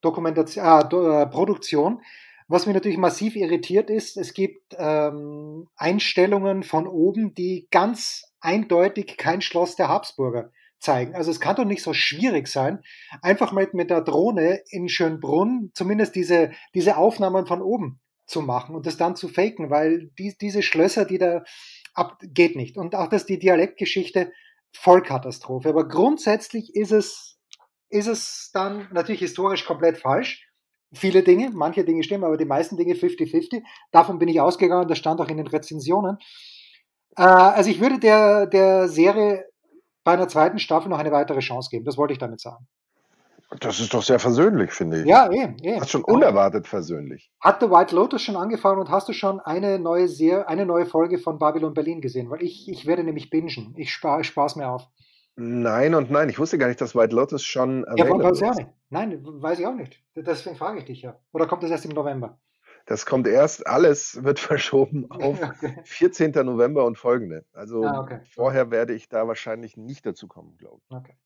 Dokumentation, 0.00 0.64
äh, 0.64 1.26
Produktion. 1.26 2.02
Was 2.48 2.66
mich 2.66 2.74
natürlich 2.74 2.98
massiv 2.98 3.36
irritiert 3.36 3.88
ist, 3.88 4.16
es 4.16 4.34
gibt 4.34 4.76
ähm, 4.78 5.68
Einstellungen 5.76 6.62
von 6.62 6.86
oben, 6.86 7.34
die 7.34 7.66
ganz 7.70 8.24
eindeutig 8.40 9.16
kein 9.16 9.40
Schloss 9.40 9.76
der 9.76 9.88
Habsburger 9.88 10.50
zeigen. 10.78 11.14
Also 11.14 11.30
es 11.30 11.40
kann 11.40 11.56
doch 11.56 11.64
nicht 11.64 11.82
so 11.82 11.94
schwierig 11.94 12.48
sein, 12.48 12.80
einfach 13.22 13.52
mal 13.52 13.68
mit 13.72 13.88
der 13.88 14.02
Drohne 14.02 14.62
in 14.68 14.88
Schönbrunn 14.88 15.70
zumindest 15.74 16.14
diese, 16.16 16.50
diese 16.74 16.96
Aufnahmen 16.96 17.46
von 17.46 17.62
oben 17.62 18.00
zu 18.26 18.42
machen 18.42 18.74
und 18.74 18.86
das 18.86 18.96
dann 18.96 19.16
zu 19.16 19.28
faken, 19.28 19.70
weil 19.70 20.10
die, 20.18 20.36
diese 20.40 20.62
Schlösser, 20.62 21.04
die 21.04 21.18
da 21.18 21.44
ab, 21.94 22.18
geht 22.22 22.56
nicht. 22.56 22.76
Und 22.76 22.94
auch 22.94 23.08
das 23.08 23.26
die 23.26 23.38
Dialektgeschichte 23.38 24.32
Vollkatastrophe. 24.74 25.68
Aber 25.68 25.88
grundsätzlich 25.88 26.74
ist 26.74 26.92
es, 26.92 27.38
ist 27.88 28.06
es 28.06 28.50
dann 28.52 28.88
natürlich 28.92 29.20
historisch 29.20 29.64
komplett 29.64 29.98
falsch. 29.98 30.48
Viele 30.94 31.22
Dinge, 31.22 31.50
manche 31.52 31.84
Dinge 31.84 32.02
stimmen, 32.02 32.24
aber 32.24 32.36
die 32.36 32.44
meisten 32.44 32.76
Dinge 32.76 32.94
50-50. 32.94 33.62
Davon 33.92 34.18
bin 34.18 34.28
ich 34.28 34.40
ausgegangen, 34.40 34.88
das 34.88 34.98
stand 34.98 35.20
auch 35.20 35.28
in 35.28 35.38
den 35.38 35.46
Rezensionen. 35.46 36.18
Äh, 37.16 37.22
also 37.22 37.70
ich 37.70 37.80
würde 37.80 37.98
der, 37.98 38.46
der 38.46 38.88
Serie 38.88 39.46
bei 40.04 40.12
einer 40.12 40.28
zweiten 40.28 40.58
Staffel 40.58 40.88
noch 40.88 40.98
eine 40.98 41.12
weitere 41.12 41.40
Chance 41.40 41.70
geben. 41.70 41.84
Das 41.84 41.96
wollte 41.96 42.12
ich 42.12 42.18
damit 42.18 42.40
sagen. 42.40 42.66
Das 43.60 43.80
ist 43.80 43.92
doch 43.92 44.02
sehr 44.02 44.18
versöhnlich, 44.18 44.72
finde 44.72 45.00
ich. 45.00 45.06
Ja, 45.06 45.30
eh, 45.30 45.54
eh. 45.62 45.74
Das 45.74 45.84
ist 45.84 45.90
schon 45.90 46.04
unerwartet 46.04 46.66
versöhnlich. 46.66 47.30
Hat 47.40 47.60
The 47.60 47.70
White 47.70 47.94
Lotus 47.94 48.22
schon 48.22 48.36
angefangen 48.36 48.80
und 48.80 48.90
hast 48.90 49.08
du 49.08 49.12
schon 49.12 49.40
eine 49.40 49.78
neue 49.78 50.08
Serie, 50.08 50.48
eine 50.48 50.66
neue 50.66 50.86
Folge 50.86 51.18
von 51.18 51.38
Babylon 51.38 51.74
Berlin 51.74 52.00
gesehen? 52.00 52.30
Weil 52.30 52.42
ich, 52.42 52.68
ich 52.68 52.86
werde 52.86 53.04
nämlich 53.04 53.30
bingen. 53.30 53.74
Ich 53.76 53.92
spare 53.92 54.24
Spaß 54.24 54.56
mir 54.56 54.68
auf. 54.68 54.88
Nein 55.36 55.94
und 55.94 56.10
nein. 56.10 56.28
Ich 56.28 56.38
wusste 56.38 56.58
gar 56.58 56.68
nicht, 56.68 56.80
dass 56.80 56.94
White 56.94 57.14
Lotus 57.14 57.42
schon. 57.42 57.84
Ja, 57.96 58.08
weiß 58.08 58.40
ich 58.40 58.44
auch 58.44 58.54
nicht. 58.54 58.68
Nein, 58.90 59.18
weiß 59.22 59.58
ich 59.58 59.66
auch 59.66 59.74
nicht. 59.74 60.02
Deswegen 60.14 60.56
frage 60.56 60.78
ich 60.78 60.84
dich 60.84 61.02
ja. 61.02 61.18
Oder 61.32 61.46
kommt 61.46 61.62
das 61.62 61.70
erst 61.70 61.86
im 61.86 61.92
November? 61.92 62.38
Das 62.86 63.06
kommt 63.06 63.26
erst, 63.26 63.66
alles 63.66 64.22
wird 64.22 64.38
verschoben 64.40 65.06
auf 65.10 65.40
okay. 65.42 65.78
14. 65.84 66.32
November 66.44 66.84
und 66.84 66.98
folgende. 66.98 67.44
Also 67.52 67.84
ah, 67.84 68.00
okay. 68.00 68.20
vorher 68.30 68.70
werde 68.70 68.94
ich 68.94 69.08
da 69.08 69.26
wahrscheinlich 69.28 69.76
nicht 69.76 70.04
dazu 70.06 70.28
kommen, 70.28 70.56
glaube 70.58 70.80
ich. 70.88 70.96
Okay. 70.96 71.16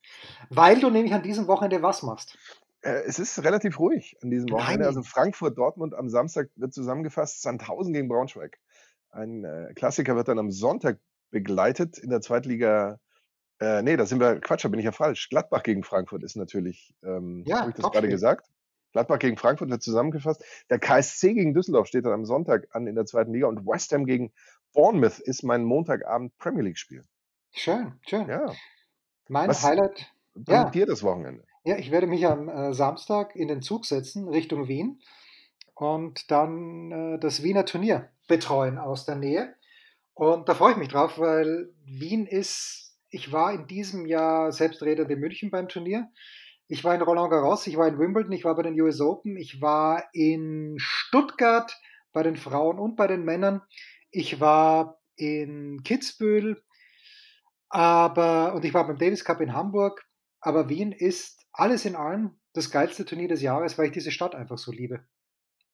Weil 0.51 0.81
du 0.81 0.91
nämlich 0.91 1.15
an 1.15 1.23
diesem 1.23 1.47
Wochenende 1.47 1.83
was 1.83 2.03
machst. 2.03 2.39
Äh, 2.83 3.03
es 3.07 3.19
ist 3.19 3.43
relativ 3.43 3.79
ruhig 3.79 4.17
an 4.23 4.31
diesem 4.31 4.51
Wochenende. 4.51 4.81
Nein. 4.81 4.89
Also 4.89 5.03
Frankfurt, 5.03 5.57
Dortmund 5.59 5.95
am 5.95 6.09
Samstag 6.09 6.51
wird 6.57 6.73
zusammengefasst, 6.73 7.43
Sandhausen 7.43 7.93
gegen 7.93 8.09
Braunschweig. 8.09 8.59
Ein 9.11 9.45
äh, 9.45 9.73
Klassiker 9.75 10.15
wird 10.17 10.29
dann 10.29 10.39
am 10.39 10.51
Sonntag 10.51 10.99
begleitet 11.31 11.99
in 11.99 12.11
der 12.11 12.21
Zweitliga. 12.21 12.99
Äh, 13.59 13.83
nee, 13.83 13.97
da 13.97 14.05
sind 14.05 14.21
wir, 14.21 14.41
Quatsch, 14.41 14.65
da 14.65 14.69
bin 14.69 14.79
ich 14.79 14.85
ja 14.85 14.93
falsch. 14.93 15.31
Gladbach 15.31 15.63
gegen 15.63 15.83
Frankfurt 15.83 16.23
ist 16.23 16.37
natürlich, 16.37 16.95
ähm, 17.03 17.43
ja, 17.47 17.61
habe 17.61 17.71
ich 17.71 17.77
das 17.77 17.91
gerade 17.91 18.09
gesagt? 18.09 18.47
Gladbach 18.97 19.19
gegen 19.19 19.37
Frankfurt 19.37 19.69
wird 19.69 19.83
zusammengefasst. 19.83 20.43
Der 20.71 20.79
KSC 20.79 21.35
gegen 21.35 21.53
Düsseldorf 21.53 21.87
steht 21.87 22.07
dann 22.07 22.15
am 22.15 22.25
Sonntag 22.25 22.67
an 22.73 22.87
in 22.87 22.95
der 22.95 23.05
zweiten 23.05 23.35
Liga 23.35 23.47
und 23.47 23.67
West 23.67 23.93
Ham 23.93 24.07
gegen 24.07 24.33
Bournemouth 24.73 25.19
ist 25.19 25.43
mein 25.43 25.65
Montagabend 25.65 26.35
Premier 26.39 26.63
League 26.63 26.79
Spiel. 26.79 27.05
Schön, 27.53 27.93
schön. 28.09 28.27
Ja. 28.27 28.51
Mein 29.29 29.51
Was 29.51 29.63
Highlight. 29.65 30.11
Ja. 30.49 30.71
dir 30.71 30.87
das 30.87 31.03
Wochenende? 31.03 31.45
Ja, 31.65 31.77
ich 31.77 31.91
werde 31.91 32.07
mich 32.07 32.27
am 32.27 32.49
äh, 32.49 32.73
Samstag 32.73 33.37
in 33.37 33.49
den 33.49 33.61
Zug 33.61 33.85
setzen 33.85 34.29
Richtung 34.29 34.67
Wien 34.67 35.03
und 35.75 36.31
dann 36.31 36.91
äh, 36.91 37.19
das 37.19 37.43
Wiener 37.43 37.67
Turnier 37.67 38.09
betreuen 38.29 38.79
aus 38.79 39.05
der 39.05 39.17
Nähe. 39.17 39.55
Und 40.15 40.49
da 40.49 40.55
freue 40.55 40.73
ich 40.73 40.79
mich 40.79 40.89
drauf, 40.89 41.19
weil 41.19 41.69
Wien 41.85 42.27
ist, 42.27 42.97
ich 43.11 43.31
war 43.31 43.53
in 43.53 43.67
diesem 43.67 44.07
Jahr 44.07 44.53
Selbstredend 44.53 45.11
in 45.11 45.21
München 45.21 45.51
beim 45.51 45.69
Turnier. 45.69 46.09
Ich 46.69 46.83
war 46.83 46.95
in 46.95 47.03
Roland 47.03 47.31
Garros, 47.31 47.67
ich 47.67 47.77
war 47.77 47.87
in 47.87 47.99
Wimbledon, 47.99 48.33
ich 48.33 48.45
war 48.45 48.57
bei 48.57 48.63
den 48.63 48.81
US 48.81 49.01
Open, 49.01 49.37
ich 49.37 49.61
war 49.61 50.05
in 50.13 50.75
Stuttgart 50.79 51.79
bei 52.13 52.23
den 52.25 52.37
Frauen 52.37 52.79
und 52.79 52.97
bei 52.97 53.07
den 53.07 53.25
Männern. 53.25 53.63
Ich 54.11 54.41
war 54.41 55.01
in 55.17 55.83
Kitzbühel, 55.85 56.63
aber 57.69 58.55
und 58.55 58.65
ich 58.65 58.75
war 58.75 58.87
beim 58.87 58.99
Davis 58.99 59.25
Cup 59.25 59.41
in 59.41 59.53
Hamburg. 59.53 60.05
Aber 60.41 60.69
Wien 60.69 60.93
ist 60.93 61.47
alles 61.53 61.85
in 61.85 61.95
allem 61.95 62.39
das 62.53 62.71
geilste 62.71 63.05
Turnier 63.05 63.29
des 63.29 63.43
Jahres, 63.43 63.79
weil 63.79 63.87
ich 63.87 63.93
diese 63.93 64.11
Stadt 64.11 64.35
einfach 64.35 64.59
so 64.59 64.73
liebe. 64.73 65.07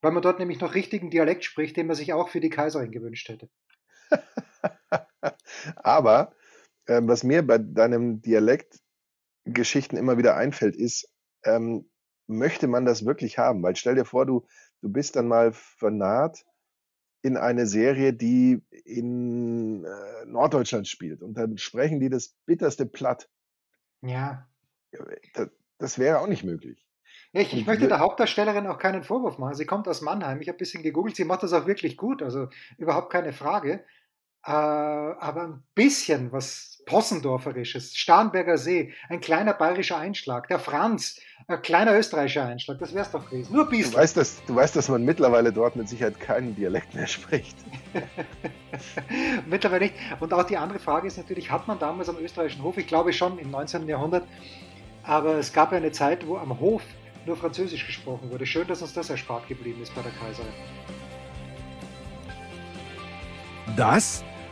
Weil 0.01 0.11
man 0.11 0.21
dort 0.21 0.39
nämlich 0.39 0.59
noch 0.59 0.75
richtigen 0.75 1.09
Dialekt 1.09 1.43
spricht, 1.43 1.77
den 1.77 1.87
man 1.87 1.95
sich 1.95 2.13
auch 2.13 2.29
für 2.29 2.39
die 2.39 2.49
Kaiserin 2.49 2.91
gewünscht 2.91 3.29
hätte. 3.29 3.49
aber 5.77 6.35
äh, 6.85 7.01
was 7.03 7.23
mir 7.23 7.41
bei 7.45 7.57
deinem 7.57 8.21
Dialekt 8.21 8.79
Geschichten 9.45 9.97
immer 9.97 10.17
wieder 10.17 10.35
einfällt, 10.35 10.75
ist, 10.75 11.09
ähm, 11.43 11.89
möchte 12.27 12.67
man 12.67 12.85
das 12.85 13.05
wirklich 13.05 13.37
haben? 13.37 13.63
Weil 13.63 13.75
stell 13.75 13.95
dir 13.95 14.05
vor, 14.05 14.25
du, 14.25 14.45
du 14.81 14.89
bist 14.89 15.15
dann 15.15 15.27
mal 15.27 15.51
vernaht 15.53 16.45
in 17.21 17.37
eine 17.37 17.65
Serie, 17.65 18.13
die 18.13 18.61
in 18.85 19.85
äh, 19.85 20.25
Norddeutschland 20.25 20.87
spielt 20.87 21.21
und 21.21 21.35
dann 21.35 21.57
sprechen 21.57 21.99
die 21.99 22.09
das 22.09 22.35
bitterste 22.45 22.85
platt. 22.85 23.29
Ja. 24.01 24.47
Das, 25.33 25.49
das 25.77 25.99
wäre 25.99 26.19
auch 26.19 26.27
nicht 26.27 26.43
möglich. 26.43 26.85
Ich, 27.31 27.53
ich 27.53 27.65
möchte 27.65 27.87
der 27.87 27.99
Hauptdarstellerin 27.99 28.67
auch 28.67 28.77
keinen 28.77 29.03
Vorwurf 29.03 29.39
machen. 29.39 29.55
Sie 29.55 29.65
kommt 29.65 29.87
aus 29.87 30.01
Mannheim. 30.01 30.39
Ich 30.41 30.47
habe 30.49 30.57
ein 30.57 30.59
bisschen 30.59 30.83
gegoogelt. 30.83 31.15
Sie 31.15 31.23
macht 31.23 31.41
das 31.41 31.53
auch 31.53 31.65
wirklich 31.65 31.97
gut. 31.97 32.21
Also 32.21 32.49
überhaupt 32.77 33.11
keine 33.11 33.33
Frage. 33.33 33.83
Äh, 34.45 34.51
aber 34.51 35.43
ein 35.43 35.63
bisschen 35.73 36.31
was 36.31 36.81
Possendorferisches, 36.85 37.95
Starnberger 37.95 38.57
See, 38.57 38.93
ein 39.07 39.21
kleiner 39.21 39.53
bayerischer 39.53 39.97
Einschlag, 39.97 40.49
der 40.49 40.59
Franz, 40.59 41.17
ein 41.47 41.61
kleiner 41.61 41.97
österreichischer 41.97 42.45
Einschlag, 42.45 42.77
das 42.79 42.93
wär's 42.93 43.11
doch 43.11 43.29
gewesen. 43.29 43.53
Nur 43.53 43.63
ein 43.63 43.69
bisschen. 43.69 43.93
Du 43.93 43.97
weißt, 43.97 44.17
dass, 44.17 44.43
du 44.43 44.55
weißt, 44.55 44.75
dass 44.75 44.89
man 44.89 45.05
mittlerweile 45.05 45.53
dort 45.53 45.77
mit 45.77 45.87
Sicherheit 45.87 46.19
keinen 46.19 46.55
Dialekt 46.55 46.93
mehr 46.93 47.07
spricht. 47.07 47.55
mittlerweile 49.49 49.85
nicht. 49.85 49.95
Und 50.19 50.33
auch 50.33 50.43
die 50.43 50.57
andere 50.57 50.79
Frage 50.79 51.07
ist 51.07 51.17
natürlich, 51.17 51.49
hat 51.49 51.67
man 51.67 51.79
damals 51.79 52.09
am 52.09 52.17
österreichischen 52.17 52.63
Hof, 52.63 52.77
ich 52.77 52.87
glaube 52.87 53.13
schon 53.13 53.39
im 53.39 53.49
19. 53.49 53.87
Jahrhundert, 53.87 54.27
Aber 55.03 55.35
es 55.35 55.51
gab 55.51 55.71
ja 55.71 55.77
eine 55.77 55.91
Zeit, 55.91 56.25
wo 56.27 56.37
am 56.37 56.59
Hof 56.59 56.81
nur 57.25 57.35
Französisch 57.37 57.85
gesprochen 57.85 58.31
wurde. 58.31 58.45
Schön, 58.45 58.67
dass 58.67 58.81
uns 58.81 58.93
das 58.93 59.09
erspart 59.09 59.47
geblieben 59.47 59.81
ist 59.81 59.93
bei 59.95 60.01
der 60.01 60.11
Kaiserin. 60.11 60.51
Das 63.75 64.23